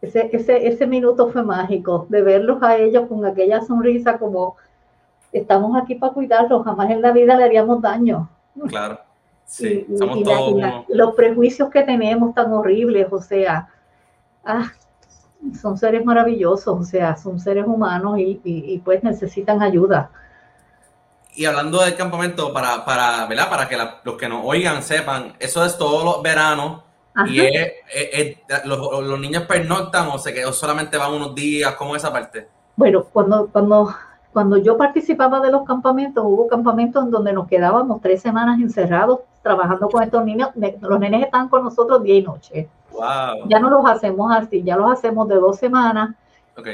[0.00, 4.56] Ese, ese, ese minuto fue mágico, de verlos a ellos con aquella sonrisa como
[5.32, 8.30] estamos aquí para cuidarlos, jamás en la vida le haríamos daño.
[8.68, 9.00] Claro.
[9.44, 13.68] Sí, somos todos los prejuicios que tenemos tan horribles, o sea,
[14.44, 14.70] ah,
[15.60, 20.10] son seres maravillosos, o sea, son seres humanos y, pues necesitan ayuda.
[21.34, 23.50] Y hablando del campamento, para, para, ¿verdad?
[23.50, 26.82] para que los que nos oigan sepan, eso es todos los veranos
[27.26, 27.40] y
[28.64, 32.48] los, los, niños pernoctan o, se, o solamente van unos días, ¿cómo es esa parte?
[32.76, 33.94] Bueno, cuando, cuando
[34.32, 39.20] cuando yo participaba de los campamentos, hubo campamentos en donde nos quedábamos tres semanas encerrados
[39.42, 40.50] trabajando con estos niños.
[40.80, 42.68] Los nenes están con nosotros día y noche.
[43.46, 46.14] Ya no los hacemos así, ya los hacemos de dos semanas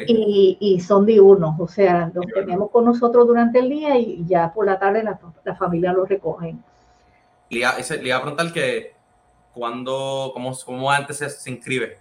[0.07, 1.59] y, son diurnos.
[1.59, 5.55] O sea, los tenemos con nosotros durante el día y ya por la tarde la,
[5.55, 6.63] familia los recogen.
[7.49, 7.71] Le iba,
[8.17, 8.95] a preguntar que
[9.55, 11.99] cuando, cómo, cómo antes se, se inscribe.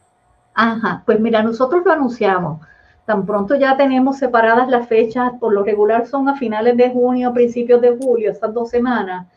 [0.54, 2.60] Ajá, pues mira, nosotros lo anunciamos
[3.06, 7.34] Tan pronto ya tenemos separadas las fechas, por lo regular son a finales de junio,
[7.34, 9.28] principios de julio, estas dos semanas.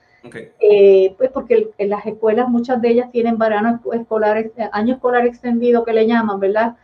[0.60, 5.24] Eh, pues porque en las escuelas muchas de ellas tienen verano escolar, eh, año escolar
[5.26, 6.76] extendido que le llaman, ¿verdad?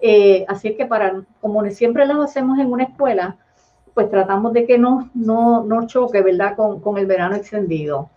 [0.00, 3.36] Eh, así es que para, como siempre lo hacemos en una escuela,
[3.94, 6.56] pues tratamos de que no, no, no choque, ¿verdad?
[6.56, 8.08] Con, con el verano extendido.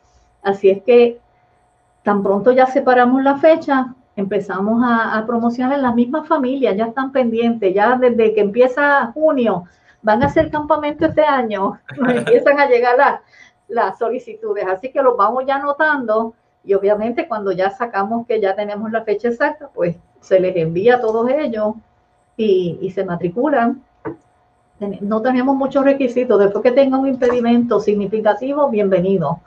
[0.41, 1.19] Así es que
[2.03, 7.73] tan pronto ya separamos la fecha, empezamos a, promocionar las mismas familias, ya están pendientes,
[7.73, 9.65] ya desde que empieza junio,
[10.01, 13.19] van a hacer campamento este año, empiezan a llegar
[13.67, 18.55] las, solicitudes, así que los vamos ya anotando y obviamente cuando ya sacamos que ya
[18.55, 21.75] tenemos la fecha exacta, pues se les envía a todos ellos
[22.37, 23.83] y, y se matriculan.
[25.01, 29.39] No tenemos muchos requisitos, después que tengan un impedimento significativo, bienvenido.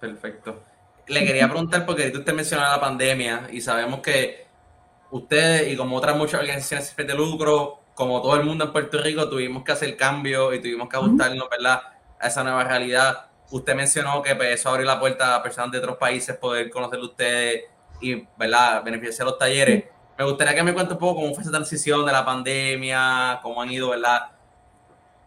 [0.00, 0.69] Perfecto
[1.10, 4.46] le quería preguntar, porque usted mencionó la pandemia y sabemos que
[5.10, 9.28] ustedes y como otras muchas organizaciones de lucro, como todo el mundo en Puerto Rico,
[9.28, 11.82] tuvimos que hacer cambio y tuvimos que ajustarnos, ¿verdad?
[12.18, 13.26] A esa nueva realidad.
[13.50, 17.00] Usted mencionó que pues, eso abrió la puerta a personas de otros países poder conocer
[17.00, 17.64] ustedes
[18.00, 19.84] y, ¿verdad?, beneficiar los talleres.
[20.16, 23.60] Me gustaría que me cuente un poco cómo fue esa transición de la pandemia, cómo
[23.60, 24.30] han ido, ¿verdad?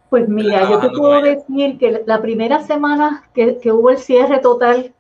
[0.10, 4.40] Pues mira, yo te puedo decir que la primera semana que, que hubo el cierre
[4.40, 4.94] total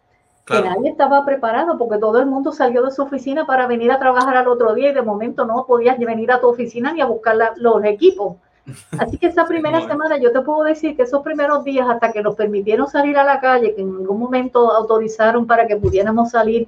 [0.46, 4.00] que nadie estaba preparado porque todo el mundo salió de su oficina para venir a
[4.00, 7.06] trabajar al otro día y de momento no podías venir a tu oficina ni a
[7.06, 8.36] buscar los equipos.
[9.00, 12.22] Así que esa primera semana, yo te puedo decir que esos primeros días, hasta que
[12.22, 16.68] nos permitieron salir a la calle, que en algún momento autorizaron para que pudiéramos salir,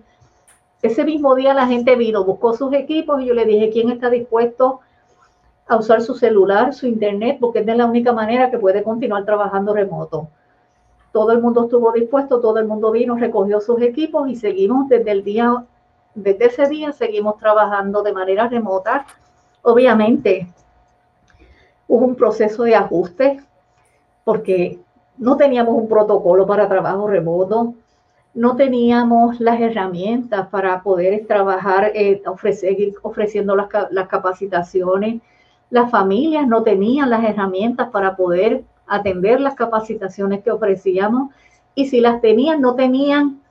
[0.82, 4.10] ese mismo día la gente vino, buscó sus equipos y yo le dije, ¿quién está
[4.10, 4.82] dispuesto
[5.68, 7.38] a usar su celular, su internet?
[7.40, 10.28] Porque es de la única manera que puede continuar trabajando remoto.
[11.16, 15.12] Todo el mundo estuvo dispuesto, todo el mundo vino, recogió sus equipos y seguimos desde
[15.12, 15.64] el día,
[16.14, 19.06] desde ese día seguimos trabajando de manera remota.
[19.62, 20.46] Obviamente,
[21.88, 23.40] hubo un proceso de ajuste
[24.26, 24.78] porque
[25.18, 27.76] no teníamos un protocolo para trabajo remoto,
[28.34, 35.22] no teníamos las herramientas para poder trabajar, eh, ofrecer, ofreciendo las, las capacitaciones.
[35.70, 41.34] Las familias no tenían las herramientas para poder atender las capacitaciones que ofrecíamos
[41.76, 43.42] y si las tenían, no tenían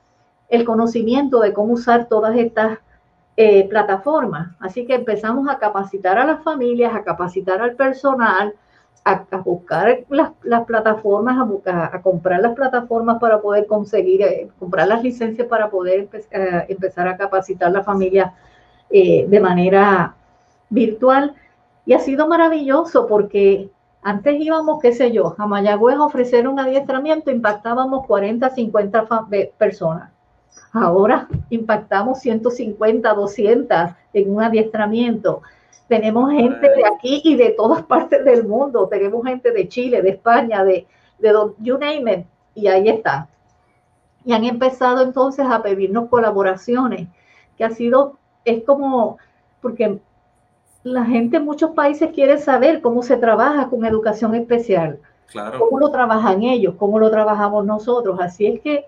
[0.49, 2.79] el conocimiento de cómo usar todas estas
[3.37, 4.55] eh, plataformas.
[4.59, 8.53] Así que empezamos a capacitar a las familias, a capacitar al personal,
[9.03, 15.03] a, buscar las, plataformas, a, a, comprar las plataformas para poder conseguir, eh, comprar las
[15.03, 18.33] licencias para poder eh, empezar a capacitar a la familia
[18.89, 20.15] de manera
[20.69, 21.35] virtual.
[21.85, 23.69] Y ha sido maravilloso porque
[24.05, 29.07] antes íbamos, qué sé yo, a Mayagüez a ofrecer un adiestramiento, impactábamos 40, 50
[29.57, 30.11] personas.
[30.71, 35.41] Ahora impactamos 150, 200 en un adiestramiento.
[35.87, 38.87] Tenemos gente de aquí y de todas partes del mundo.
[38.87, 40.85] Tenemos gente de Chile, de España, de,
[41.17, 42.25] de you name it.
[42.53, 43.27] Y ahí está.
[44.23, 47.07] Y han empezado entonces a pedirnos colaboraciones,
[47.57, 49.17] que ha sido, es como,
[49.61, 49.99] porque
[50.85, 54.99] la gente en muchos países quiere saber cómo se trabaja con educación especial.
[55.31, 55.57] Claro.
[55.57, 58.19] Cómo lo trabajan ellos, cómo lo trabajamos nosotros.
[58.21, 58.85] Así es que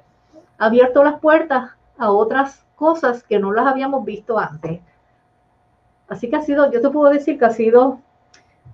[0.59, 4.79] ha abierto las puertas a otras cosas que no las habíamos visto antes.
[6.07, 7.99] Así que ha sido, yo te puedo decir que ha sido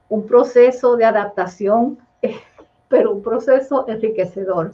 [0.10, 1.98] un proceso de adaptación,
[2.90, 4.72] pero un proceso enriquecedor.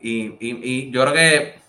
[0.00, 1.61] Y, yo creo que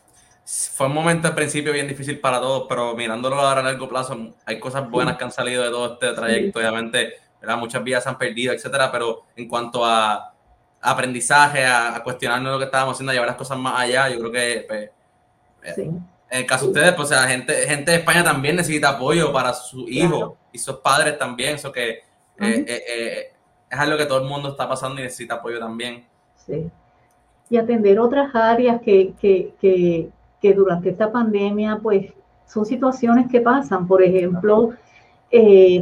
[0.45, 4.33] fue un momento al principio bien difícil para todos, pero mirándolo ahora a largo plazo,
[4.45, 6.59] hay cosas buenas que han salido de todo este trayecto.
[6.59, 7.13] Obviamente,
[7.57, 10.33] muchas vidas se han perdido, etcétera, pero en cuanto a
[10.81, 14.31] aprendizaje, a, cuestionarnos lo que estábamos haciendo, a llevar las cosas más allá, yo creo
[14.31, 15.77] que pues,
[16.33, 19.53] en el caso de ustedes, pues, sea, gente, gente de España también necesita apoyo para
[19.53, 21.55] su hijo y sus padres también.
[21.55, 22.03] Eso que eh,
[22.39, 23.33] eh, eh,
[23.69, 26.05] es algo que todo el mundo está pasando y necesita apoyo también.
[26.35, 26.71] Sí.
[27.51, 30.09] Y atender otras áreas que, que, que,
[30.43, 32.13] que durante esta pandemia, pues,
[32.45, 33.87] son situaciones que pasan.
[33.87, 34.71] Por ejemplo,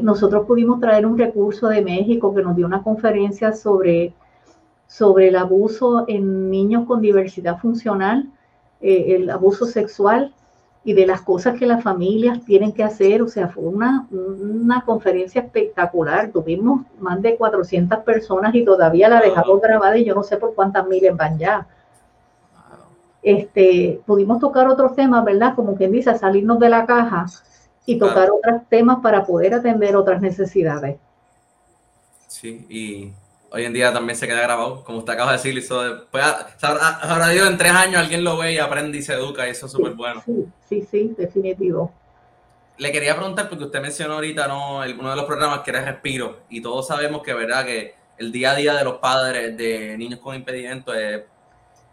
[0.04, 4.14] nosotros pudimos traer un recurso de México que nos dio una conferencia sobre,
[4.88, 8.30] sobre el abuso en niños con diversidad funcional
[8.82, 10.34] eh, el abuso sexual
[10.84, 13.22] y de las cosas que las familias tienen que hacer.
[13.22, 16.32] O sea, fue una, una conferencia espectacular.
[16.32, 20.56] Tuvimos más de 400 personas y todavía la dejamos grabada y yo no sé por
[20.56, 21.68] cuántas miles van ya.
[23.24, 25.54] Este, pudimos tocar otros temas, ¿verdad?
[25.56, 27.26] Como quien dice, salirnos de la caja
[27.86, 30.98] y tocar otros temas para poder atender otras necesidades.
[32.28, 33.14] Sí, y
[33.52, 36.24] hoy en día también se queda grabado, como usted acaba de decir, hizo después,
[36.62, 39.66] ahora digo, en tres años alguien lo ve y aprende y se educa, y eso
[39.66, 40.24] es súper bueno.
[40.26, 41.92] Sí, sí, sí, definitivo.
[42.78, 44.78] Le quería preguntar, porque usted mencionó ahorita, ¿no?
[44.78, 48.52] uno de los programas que era Respiro, y todos sabemos que, ¿verdad?, que el día
[48.52, 51.24] a día de los padres de niños con impedimento es,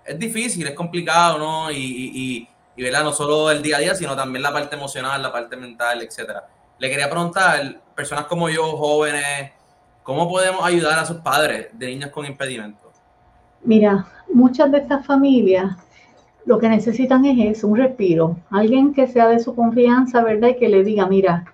[0.09, 1.71] es difícil, es complicado, ¿no?
[1.71, 3.05] Y, y, y, ¿verdad?
[3.05, 6.47] No solo el día a día, sino también la parte emocional, la parte mental, etcétera.
[6.79, 9.53] Le quería preguntar, personas como yo, jóvenes,
[10.09, 12.93] ¿Cómo podemos ayudar a sus padres de niños con impedimentos?
[13.63, 15.77] Mira, muchas de estas familias
[16.47, 18.39] lo que necesitan es eso, un respiro.
[18.49, 20.49] Alguien que sea de su confianza, ¿verdad?
[20.49, 21.45] Y que le diga, mira,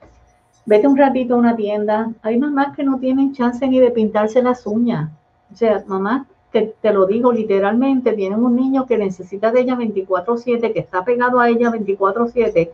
[0.67, 2.13] vete un ratito a una tienda.
[2.23, 5.11] Hay mamás que no tienen chance ni de pintarse las uñas.
[5.53, 6.29] O sea, mamá,
[6.61, 11.41] te, lo digo literalmente, tienen un niño que necesita de ella 24/7, que está pegado
[11.41, 12.71] a ella 24/7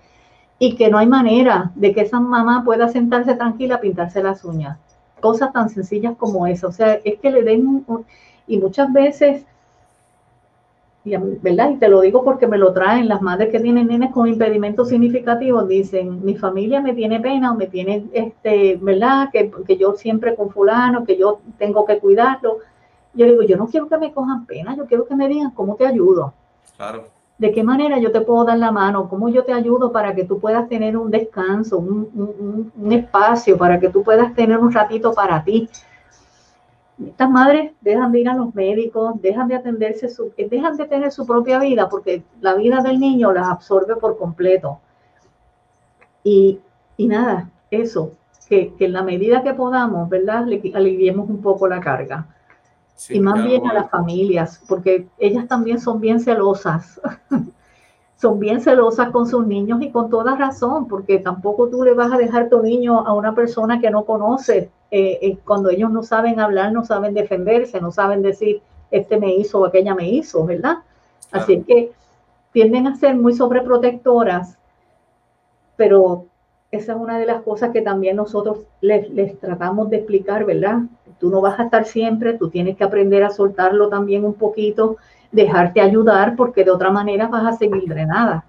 [0.58, 4.44] y que no hay manera de que esa mamá pueda sentarse tranquila a pintarse las
[4.44, 4.78] uñas
[5.20, 6.68] cosas tan sencillas como eso.
[6.68, 7.84] O sea, es que le den,
[8.46, 9.44] y muchas veces,
[11.04, 11.70] ¿verdad?
[11.70, 14.88] Y te lo digo porque me lo traen las madres que tienen nenes con impedimentos
[14.88, 19.28] significativos, dicen, mi familia me tiene pena o me tiene, este, ¿verdad?
[19.32, 22.58] Que, que yo siempre con fulano, que yo tengo que cuidarlo.
[23.14, 25.76] Yo digo, yo no quiero que me cojan pena, yo quiero que me digan cómo
[25.76, 26.32] te ayudo.
[26.76, 27.04] Claro
[27.40, 30.24] de qué manera yo te puedo dar la mano, cómo yo te ayudo para que
[30.24, 35.42] tú puedas tener un descanso, un, espacio, para que tú puedas tener un ratito para
[35.42, 35.66] ti.
[37.02, 41.10] Estas madres dejan de ir a los médicos, dejan de atenderse, su, dejan de tener
[41.12, 44.78] su propia vida porque la vida del niño las absorbe por completo.
[46.22, 46.60] Y,
[46.98, 48.12] y nada, eso,
[48.50, 50.44] que, en la medida que podamos, ¿verdad?
[50.44, 52.26] Le aliviemos un poco la carga.
[53.08, 57.00] Y más bien a las familias, porque ellas también son bien celosas.
[58.20, 62.12] son bien celosas con sus niños y con toda razón, porque tampoco tú le vas
[62.12, 66.02] a dejar tu niño a una persona que no conoce, eh, eh, cuando ellos no
[66.02, 70.44] saben hablar, no saben defenderse, no saben decir, este me hizo o aquella me hizo,
[70.44, 70.78] ¿verdad?
[71.32, 71.92] Así que
[72.52, 74.58] tienden a ser muy sobreprotectoras,
[75.76, 76.26] pero
[76.70, 80.80] esa es una de las cosas que también nosotros les, les, tratamos de explicar, ¿verdad?
[81.20, 84.96] Tú no vas a estar siempre, tú tienes que aprender a soltarlo también un poquito
[85.32, 88.44] dejarte ayudar porque de otra manera vas a seguir drenada.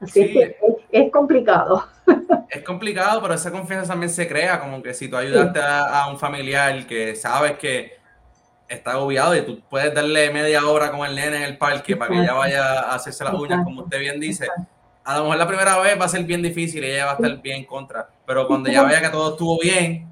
[0.00, 0.56] Así que
[0.92, 1.84] es, complicado.
[2.48, 6.18] Es complicado, pero esa confianza también se crea, como que si tú ayudaste a, un
[6.18, 7.98] familiar que sabes que
[8.66, 12.10] está agobiado y tú puedes darle media hora con el nene en el parque para
[12.10, 14.48] que ella vaya a hacerse las uñas, como usted bien dice.
[15.04, 17.14] A lo mejor la primera vez va a ser bien difícil y ella va a
[17.16, 20.08] estar bien en contra, pero cuando ya vea que todo estuvo bien,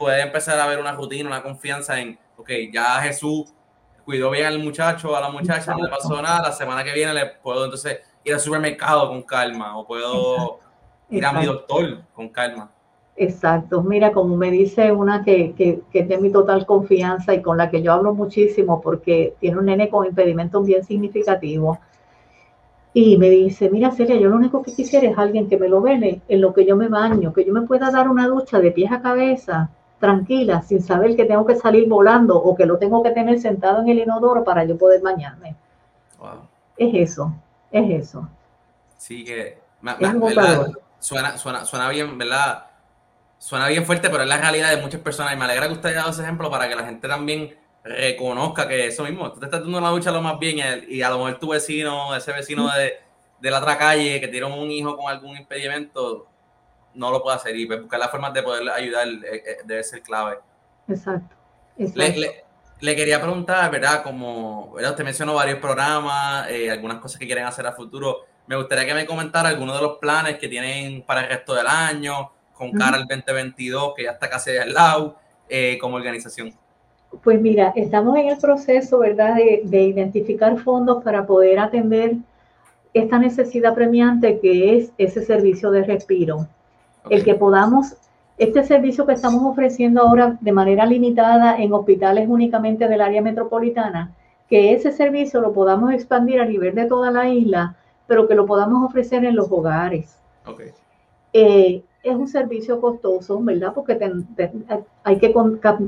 [0.00, 3.52] puede empezar a ver una rutina, una confianza en, ok, ya Jesús
[4.02, 7.12] cuidó bien al muchacho, a la muchacha, no le pasó nada, la semana que viene
[7.12, 10.58] le puedo entonces ir al supermercado con calma o puedo
[11.10, 12.70] ir a mi doctor con calma.
[13.14, 17.42] Exacto, mira, como me dice una que, que, que es de mi total confianza y
[17.42, 21.76] con la que yo hablo muchísimo porque tiene un nene con impedimentos bien significativos.
[22.94, 25.82] Y me dice, mira Celia, yo lo único que quisiera es alguien que me lo
[25.82, 28.72] vele en lo que yo me baño, que yo me pueda dar una ducha de
[28.72, 29.70] pies a cabeza
[30.00, 33.82] tranquila, sin saber que tengo que salir volando o que lo tengo que tener sentado
[33.82, 35.54] en el inodoro para yo poder bañarme.
[36.76, 37.32] Es eso,
[37.70, 38.28] es eso.
[38.96, 39.58] Sí, que
[40.98, 42.66] suena, suena, suena bien, ¿verdad?
[43.38, 45.34] Suena bien fuerte, pero es la realidad de muchas personas.
[45.34, 48.68] Y me alegra que usted haya dado ese ejemplo para que la gente también reconozca
[48.68, 51.16] que eso mismo, tú te estás dando una ducha lo más bien y, a lo
[51.16, 52.94] mejor tu vecino, ese vecino de,
[53.40, 56.26] de la otra calle que tiene un hijo con algún impedimento,
[56.94, 60.02] no lo puede hacer y buscar las formas de poder ayudar eh, eh, debe ser
[60.02, 60.38] clave.
[60.88, 61.36] Exacto.
[62.82, 64.02] Le, quería preguntar, ¿verdad?
[64.02, 64.92] Como ¿verdad?
[64.92, 68.20] usted mencionó varios programas, eh, algunas cosas que quieren hacer a futuro.
[68.46, 71.66] Me gustaría que me comentara algunos de los planes que tienen para el resto del
[71.66, 75.16] año, con cara al 2022, que ya está casi al lado,
[75.80, 76.52] como organización.
[77.22, 82.16] Pues mira, estamos en el proceso, ¿verdad?, de, de identificar fondos para poder atender
[82.92, 86.48] esta necesidad premiante que es ese servicio de respiro
[87.08, 87.96] el que podamos,
[88.36, 94.12] este servicio que estamos ofreciendo ahora de manera limitada en hospitales únicamente del área metropolitana,
[94.48, 97.76] que ese servicio lo podamos expandir a nivel de toda la isla,
[98.06, 100.18] pero que lo podamos ofrecer en los hogares.
[101.32, 103.72] Eh, es un servicio costoso, ¿verdad?
[103.74, 103.98] Porque
[105.04, 105.32] hay que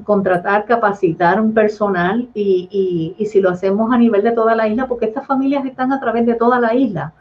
[0.04, 4.86] contratar, capacitar un personal y, y, si lo hacemos a nivel de toda la isla,
[4.86, 7.14] porque estas familias están a través de toda la isla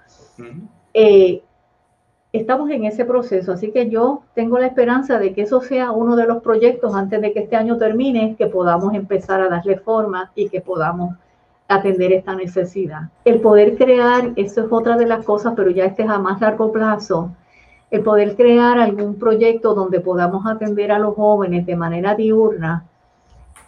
[2.34, 6.16] estamos en ese proceso, así que yo tengo la esperanza de que eso sea uno
[6.16, 10.32] de los proyectos antes de que este año termine, que podamos empezar a darle forma
[10.34, 11.16] y que podamos
[11.68, 13.10] atender esta necesidad.
[13.26, 16.40] El poder crear, eso es otra de las cosas, pero ya este es a más
[16.40, 17.32] largo plazo,
[17.90, 22.86] el poder crear algún proyecto donde podamos atender a los jóvenes de manera diurna,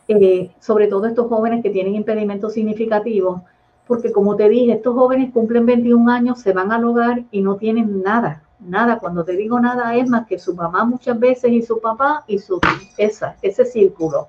[0.07, 3.41] eh, sobre todo estos jóvenes que tienen impedimentos significativos,
[3.87, 7.57] porque como te dije, estos jóvenes cumplen 21 años, se van al hogar y no
[7.57, 11.61] tienen nada nada, cuando te digo nada es más que su mamá muchas veces y
[11.61, 12.59] su papá y su
[12.97, 14.27] esa, ese círculo.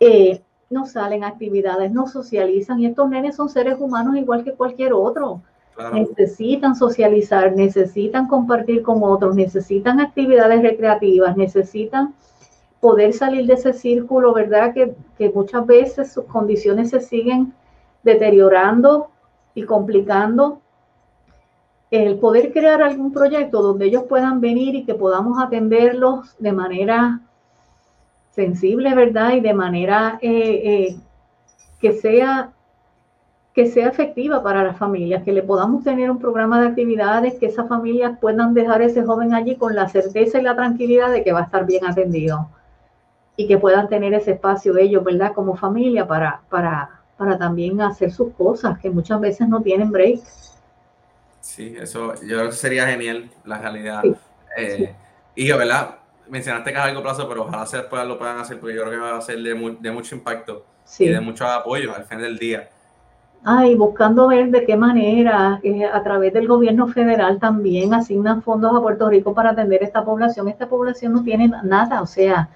[0.00, 4.92] Eh, no salen actividades, no socializan y estos nenes son seres humanos igual que cualquier
[4.92, 5.42] otro.
[5.92, 12.14] Necesitan socializar, necesitan compartir con otros, necesitan actividades recreativas, necesitan
[12.80, 14.74] poder salir de ese círculo, ¿verdad?
[14.74, 17.54] Que, que muchas veces sus condiciones se siguen
[18.02, 19.08] deteriorando
[19.54, 20.60] y complicando
[21.92, 27.20] el poder crear algún proyecto donde ellos puedan venir y que podamos atenderlos de manera
[28.30, 29.34] sensible, ¿verdad?
[29.34, 30.96] Y de manera eh, eh,
[31.80, 32.50] que sea
[33.54, 37.44] que sea efectiva para las familias, que le podamos tener un programa de actividades, que
[37.44, 41.22] esas familias puedan dejar a ese joven allí con la certeza y la tranquilidad de
[41.22, 42.48] que va a estar bien atendido
[43.36, 45.34] y que puedan tener ese espacio ellos, ¿verdad?
[45.34, 50.20] Como familia para, para, para también hacer sus cosas, que muchas veces no tienen break.
[51.54, 54.02] Sí, eso yo creo que sería genial, la realidad.
[54.56, 54.94] Eh,
[55.34, 55.96] y yo, ¿verdad?
[56.26, 58.84] Mencionaste que es a largo plazo, pero ojalá se después lo puedan hacer, porque yo
[58.84, 60.64] creo que va a ser de, mucho impacto
[60.98, 62.70] y de mucho apoyo al fin del día.
[63.44, 68.74] Ay, buscando ver de qué manera eh, a través del gobierno federal también asignan fondos
[68.74, 70.48] a Puerto Rico para atender esta población.
[70.48, 72.48] Esta población no tiene nada, o sea,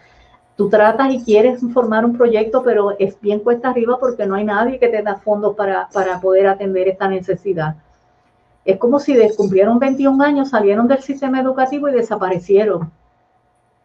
[0.57, 4.45] tú tratas y quieres formar un proyecto, pero es bien cuesta arriba porque no hay
[4.45, 7.77] nadie que te da fondos para, para poder atender esta necesidad.
[8.67, 12.91] Es como si cumplieron 21 años, salieron del sistema educativo y desaparecieron.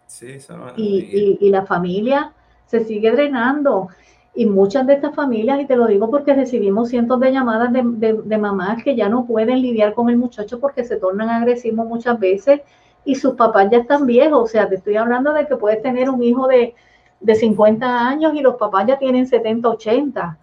[0.08, 0.38] Sí,
[0.76, 2.34] y, y, la familia
[2.66, 3.90] se sigue drenando.
[4.34, 8.22] Y muchas de estas familias, y te lo digo porque recibimos cientos de llamadas de,
[8.24, 12.20] de, mamás que ya no pueden lidiar con el muchacho porque se tornan agresivos muchas
[12.20, 12.62] veces
[13.06, 14.44] y sus papás ya están viejos.
[14.44, 16.74] O sea, te estoy hablando de que puedes tener un hijo de,
[17.20, 20.38] de 50 años y los papás ya tienen 70, 80.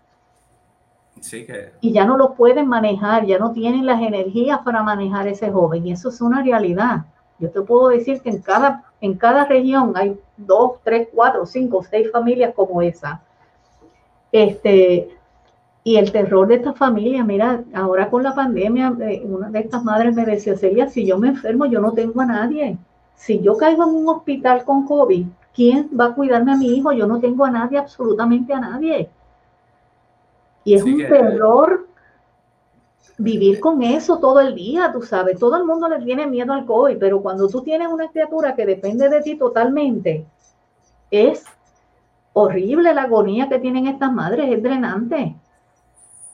[1.80, 5.86] Y ya no lo pueden manejar, ya no tienen las energías para manejar ese joven.
[5.86, 7.04] Y eso es una realidad.
[7.38, 11.84] Yo te puedo decir que en cada, en cada región hay dos, tres, cuatro, cinco,
[11.88, 13.22] seis familias como esa.
[14.32, 15.16] Este,
[15.84, 19.84] y el terror de esta familia, mira, ahora con la pandemia, eh, una de estas
[19.84, 22.76] madres me decía, Celia, si yo me enfermo, yo no tengo a nadie.
[23.14, 26.92] Si yo caigo en un hospital con COVID, ¿quién va a cuidarme a mi hijo?
[26.92, 29.08] Yo no tengo a nadie, absolutamente a nadie.
[30.68, 31.88] Y es un terror
[33.16, 36.66] vivir con eso todo el día, tú sabes, todo el mundo le tiene miedo al
[36.66, 40.26] COVID, pero cuando tú tienes una criatura que depende de ti totalmente,
[41.10, 41.42] es
[42.34, 45.34] horrible la agonía que tienen estas madres, es drenante.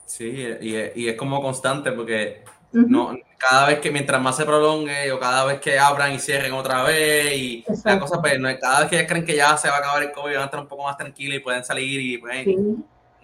[0.04, 5.20] Sí, y, es como constante porque no, cada vez que mientras más se prolongue o
[5.20, 8.90] cada vez que abran y cierren otra vez y la cosa pues no, cada vez
[8.90, 10.82] que creen que ya se va a acabar el COVID van a estar un poco
[10.82, 12.44] más tranquilos y pueden salir y pues,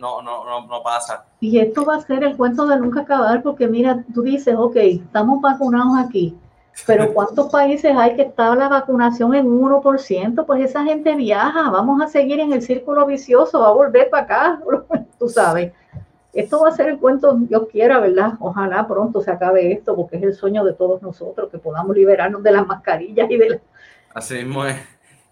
[0.00, 1.24] no, no, no, no pasa.
[1.40, 4.76] Y esto va a ser el cuento de nunca acabar, porque mira, tú dices, ok,
[4.76, 6.36] estamos vacunados aquí,
[6.86, 10.46] pero ¿cuántos países hay que está la vacunación en 1%?
[10.46, 14.22] Pues esa gente viaja, vamos a seguir en el círculo vicioso, va a volver para
[14.24, 14.62] acá,
[15.18, 15.72] tú sabes.
[16.32, 18.34] Esto va a ser el cuento, Dios quiera, ¿verdad?
[18.38, 22.42] Ojalá pronto se acabe esto, porque es el sueño de todos nosotros, que podamos liberarnos
[22.42, 23.58] de las mascarillas y de la...
[24.14, 24.76] Así mismo es.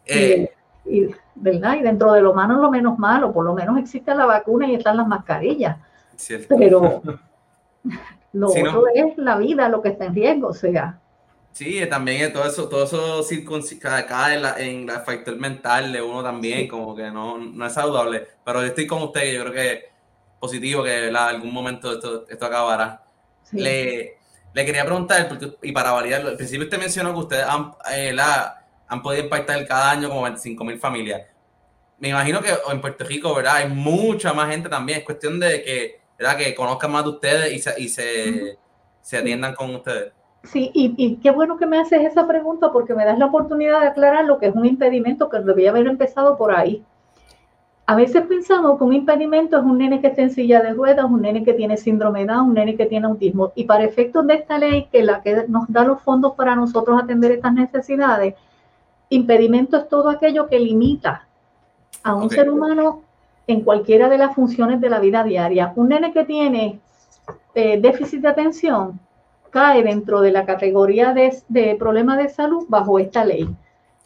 [0.06, 0.50] Eh,
[0.88, 1.76] y, ¿verdad?
[1.76, 4.74] Y dentro de lo malo, lo menos malo, por lo menos existe la vacuna y
[4.74, 5.76] están las mascarillas.
[6.48, 7.02] Pero
[8.32, 10.98] lo otro es la vida lo que está en riesgo, o sea.
[11.52, 13.26] Sí, también todo eso, todo eso
[13.80, 17.72] cae en, la, en el factor mental de uno también, como que no, no es
[17.72, 18.26] saludable.
[18.44, 19.88] Pero yo estoy con usted, yo creo que
[20.38, 23.02] positivo que en algún momento esto, esto acabará.
[23.52, 24.18] Le,
[24.52, 25.28] le, quería preguntar,
[25.62, 28.57] y para variar, al principio usted mencionó que ustedes han, eh, la,
[28.88, 31.22] han podido impactar cada año como 25 mil familias.
[31.98, 33.56] Me imagino que en Puerto Rico, ¿verdad?
[33.56, 35.00] Hay mucha más gente también.
[35.00, 36.36] Es cuestión de que, ¿verdad?
[36.36, 38.58] Que conozcan más de ustedes y se, y se,
[39.00, 40.12] se atiendan con ustedes.
[40.44, 43.80] Sí, y, y, qué bueno que me haces esa pregunta porque me das la oportunidad
[43.80, 46.84] de aclarar lo que es un impedimento que debía haber empezado por ahí.
[47.86, 51.06] A veces pensamos que un impedimento es un nene que está en silla de ruedas,
[51.06, 53.52] un nene que tiene síndrome de Down, un nene que tiene autismo.
[53.54, 57.02] Y para efectos de esta ley, que la que nos da los fondos para nosotros
[57.02, 58.34] atender estas necesidades,
[59.10, 61.26] Impedimento es todo aquello que limita
[62.02, 63.02] a un ser humano
[63.46, 65.72] en cualquiera de las funciones de la vida diaria.
[65.76, 66.80] Un nene que tiene
[67.54, 69.00] eh, déficit de atención
[69.50, 73.48] cae dentro de la categoría de, de problemas de salud bajo esta ley.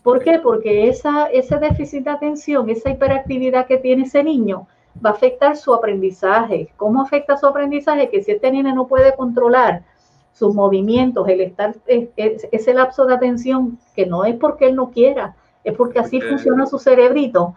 [0.03, 0.38] ¿Por qué?
[0.38, 4.66] Porque esa, ese déficit de atención, esa hiperactividad que tiene ese niño,
[5.05, 6.72] va a afectar su aprendizaje.
[6.76, 8.09] ¿Cómo afecta su aprendizaje?
[8.09, 9.82] Que si este niño no puede controlar
[10.33, 15.37] sus movimientos, el estar, ese lapso de atención, que no es porque él no quiera,
[15.62, 17.55] es porque así funciona su cerebrito,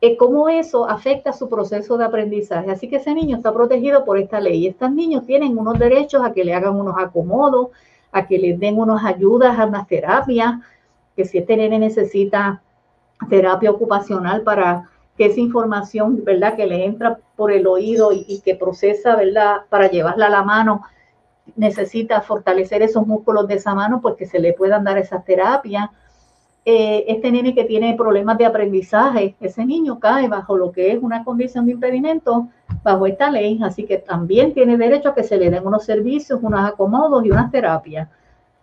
[0.00, 2.70] es cómo eso afecta su proceso de aprendizaje.
[2.70, 4.66] Así que ese niño está protegido por esta ley.
[4.66, 7.68] Estos niños tienen unos derechos a que le hagan unos acomodos,
[8.12, 10.56] a que les den unas ayudas a unas terapias,
[11.16, 12.62] que si este nene necesita
[13.30, 14.84] terapia ocupacional para
[15.16, 19.62] que esa información, ¿verdad?, que le entra por el oído y, y que procesa, ¿verdad?,
[19.70, 20.82] para llevarla a la mano,
[21.54, 25.88] necesita fortalecer esos músculos de esa mano, pues que se le puedan dar esas terapias.
[26.64, 30.98] Eh, este nene que tiene problemas de aprendizaje, ese niño cae bajo lo que es
[31.00, 32.48] una condición de impedimento,
[32.82, 36.40] bajo esta ley, así que también tiene derecho a que se le den unos servicios,
[36.42, 38.08] unos acomodos y unas terapias.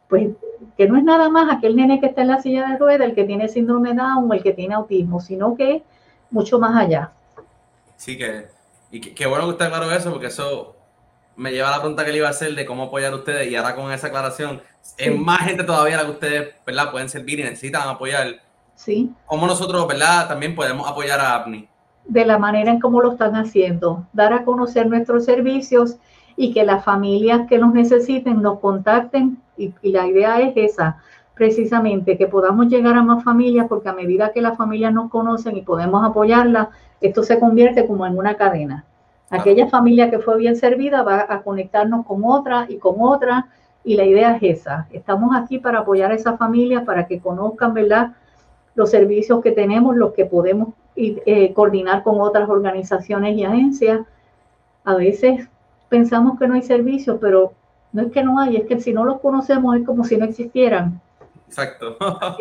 [0.09, 0.31] Pues
[0.77, 3.15] que no es nada más aquel nene que está en la silla de ruedas, el
[3.15, 5.84] que tiene síndrome de Down o el que tiene autismo, sino que
[6.29, 7.11] mucho más allá.
[7.95, 8.47] Sí, que,
[8.91, 10.72] y qué bueno que usted aclaró eso, porque eso
[11.36, 13.51] me lleva a la pregunta que le iba a hacer de cómo apoyar a ustedes
[13.51, 14.61] y ahora con esa aclaración,
[14.97, 16.91] es más gente todavía la que ustedes, ¿verdad?
[16.91, 18.41] Pueden servir y necesitan apoyar.
[18.75, 19.11] Sí.
[19.25, 20.27] ¿Cómo nosotros, ¿verdad?
[20.27, 21.67] También podemos apoyar a APNI.
[22.05, 25.95] De la manera en cómo lo están haciendo, dar a conocer nuestros servicios
[26.36, 30.97] y que las familias que los necesiten nos contacten y, y la idea es esa,
[31.34, 35.55] precisamente que podamos llegar a más familias porque a medida que las familias nos conocen
[35.57, 36.69] y podemos apoyarlas,
[37.01, 38.86] esto se convierte como en una cadena.
[39.34, 43.47] Aquella familia que fue bien servida va a conectarnos con otra y con otra
[43.84, 44.88] y la idea es esa.
[44.91, 48.11] Estamos aquí para apoyar a esa familia, para que conozcan, ¿verdad?
[48.75, 54.01] Los servicios que tenemos, los que podemos eh, coordinar con otras organizaciones y agencias.
[54.84, 55.49] A veces
[55.89, 57.53] pensamos que no hay servicios, pero
[57.91, 60.25] no es que no hay, es que si no los conocemos es como si no
[60.25, 61.01] existieran.
[61.54, 61.97] Exacto.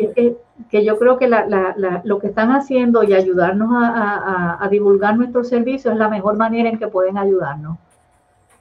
[0.69, 5.99] que, yo creo que lo que están haciendo y ayudarnos a, divulgar nuestros servicios es
[5.99, 7.77] la mejor manera en que pueden ayudarnos.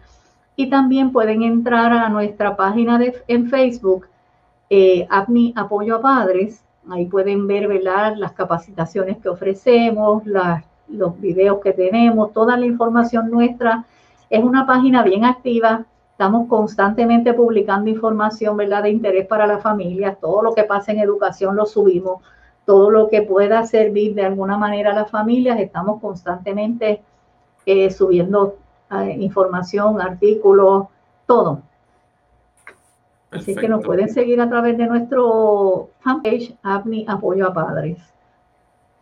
[0.56, 4.06] y también pueden entrar a nuestra página en Facebook,
[4.70, 5.06] eh,
[5.54, 8.14] Apoyo a Padres, ahí pueden ver ¿verdad?
[8.16, 10.24] las capacitaciones que ofrecemos,
[10.88, 13.84] los videos que tenemos, toda la información nuestra.
[14.30, 15.86] Es una página bien activa,
[16.22, 20.14] Estamos constantemente publicando información, ¿verdad?, de interés para la familia.
[20.20, 22.22] Todo lo que pasa en educación lo subimos.
[22.64, 27.02] Todo lo que pueda servir de alguna manera a las familias, estamos constantemente
[27.66, 28.56] eh, subiendo
[28.92, 30.86] eh, información, artículos,
[31.26, 31.62] todo.
[33.30, 37.98] Así que nos pueden seguir a través de nuestro fanpage, APNI Apoyo a Padres.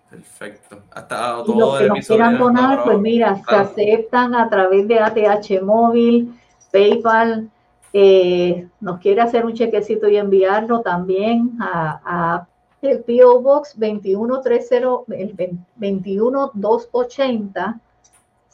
[0.09, 0.83] Perfecto.
[0.91, 5.01] Hasta todo y los que nos quieran donar, pues mira, se aceptan a través de
[5.01, 6.35] ATH móvil,
[6.73, 7.51] PayPal,
[7.93, 12.47] eh, nos quiere hacer un chequecito y enviarlo también a,
[12.83, 15.35] el PO Box 213, el
[15.77, 17.79] 21280,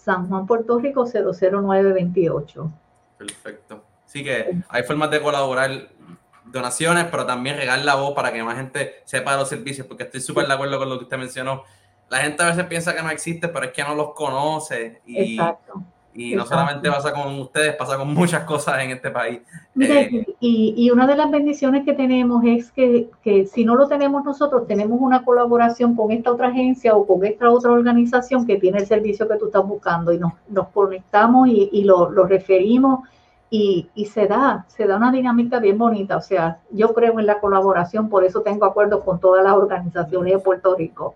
[0.06, 2.72] San Juan, Puerto Rico 00928.
[3.18, 3.84] Perfecto.
[4.04, 5.88] Así que hay formas de colaborar,
[6.44, 10.04] donaciones, pero también regar la voz para que más gente sepa de los servicios, porque
[10.04, 11.64] estoy súper de acuerdo con lo que usted mencionó.
[12.08, 15.02] La gente a veces piensa que no existe, pero es que no los conoce.
[15.04, 15.84] Y, Exacto
[16.16, 19.40] y no solamente pasa con ustedes, pasa con muchas cosas en este país.
[19.78, 23.08] Eh, y, una de las bendiciones que tenemos es que,
[23.46, 27.50] si no lo tenemos nosotros, tenemos una colaboración con esta otra agencia o con esta
[27.50, 31.84] otra organización que tiene el servicio que tú estás buscando y nos, nos conectamos y,
[31.84, 33.00] lo, referimos
[33.50, 36.16] y, y, se da, se da una dinámica bien bonita.
[36.16, 40.32] O sea, yo creo en la colaboración, por eso tengo acuerdos con todas las organizaciones
[40.32, 41.14] de Puerto Rico.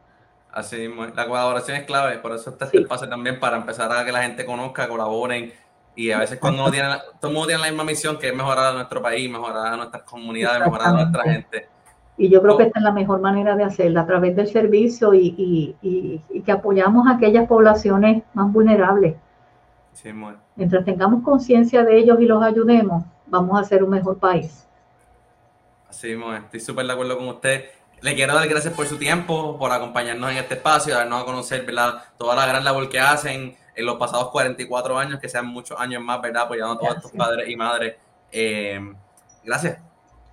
[0.52, 4.10] Así la colaboración es clave, por eso está este espacio también para empezar a que
[4.10, 5.52] la gente conozca, colaboren
[5.94, 6.88] y a veces cuando uno tiene,
[7.20, 9.76] todo el mundo tiene la misma misión que es mejorar a nuestro país, mejorar a
[9.76, 11.68] nuestras comunidades, mejorar a nuestra gente.
[12.16, 15.14] Y yo creo que esta es la mejor manera de hacerla, a través del servicio
[15.14, 15.74] y,
[16.44, 19.16] que apoyamos a aquellas poblaciones más vulnerables.
[19.92, 20.10] Sí,
[20.56, 24.66] Mientras tengamos conciencia de ellos y los ayudemos, vamos a ser un mejor país.
[25.88, 27.64] Así mismo, estoy súper de acuerdo con usted.
[28.02, 31.66] Le quiero dar gracias por su tiempo, por acompañarnos en este espacio, darnos a conocer
[31.66, 32.02] ¿verdad?
[32.16, 36.02] toda la gran labor que hacen en los pasados 44 años, que sean muchos años
[36.02, 36.44] más, ¿verdad?
[36.44, 37.96] apoyando a todos estos padres y madres.
[38.32, 38.80] Eh,
[39.44, 39.78] gracias.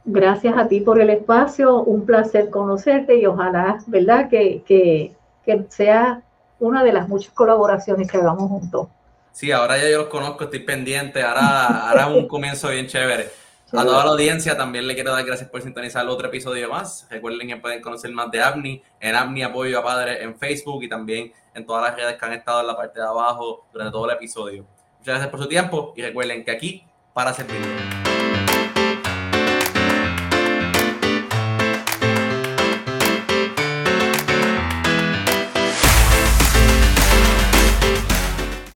[0.06, 4.30] Gracias a ti por el espacio, un placer conocerte y ojalá, ¿verdad?
[4.30, 5.14] Que, que,
[5.46, 6.22] que sea
[6.60, 8.88] una de las muchas colaboraciones que hagamos juntos.
[9.34, 13.28] Sí, ahora ya yo los conozco, estoy pendiente, ahora, ahora un comienzo bien chévere.
[13.74, 17.06] A toda la audiencia también le quiero dar gracias por sintonizar otro episodio más.
[17.10, 20.90] Recuerden que pueden conocer más de AVNI en AVNI Apoyo a Padres en Facebook y
[20.90, 24.10] también en todas las redes que han estado en la parte de abajo durante todo
[24.10, 24.66] el episodio.
[25.00, 28.07] Muchas gracias por su tiempo y recuerden que aquí para servir.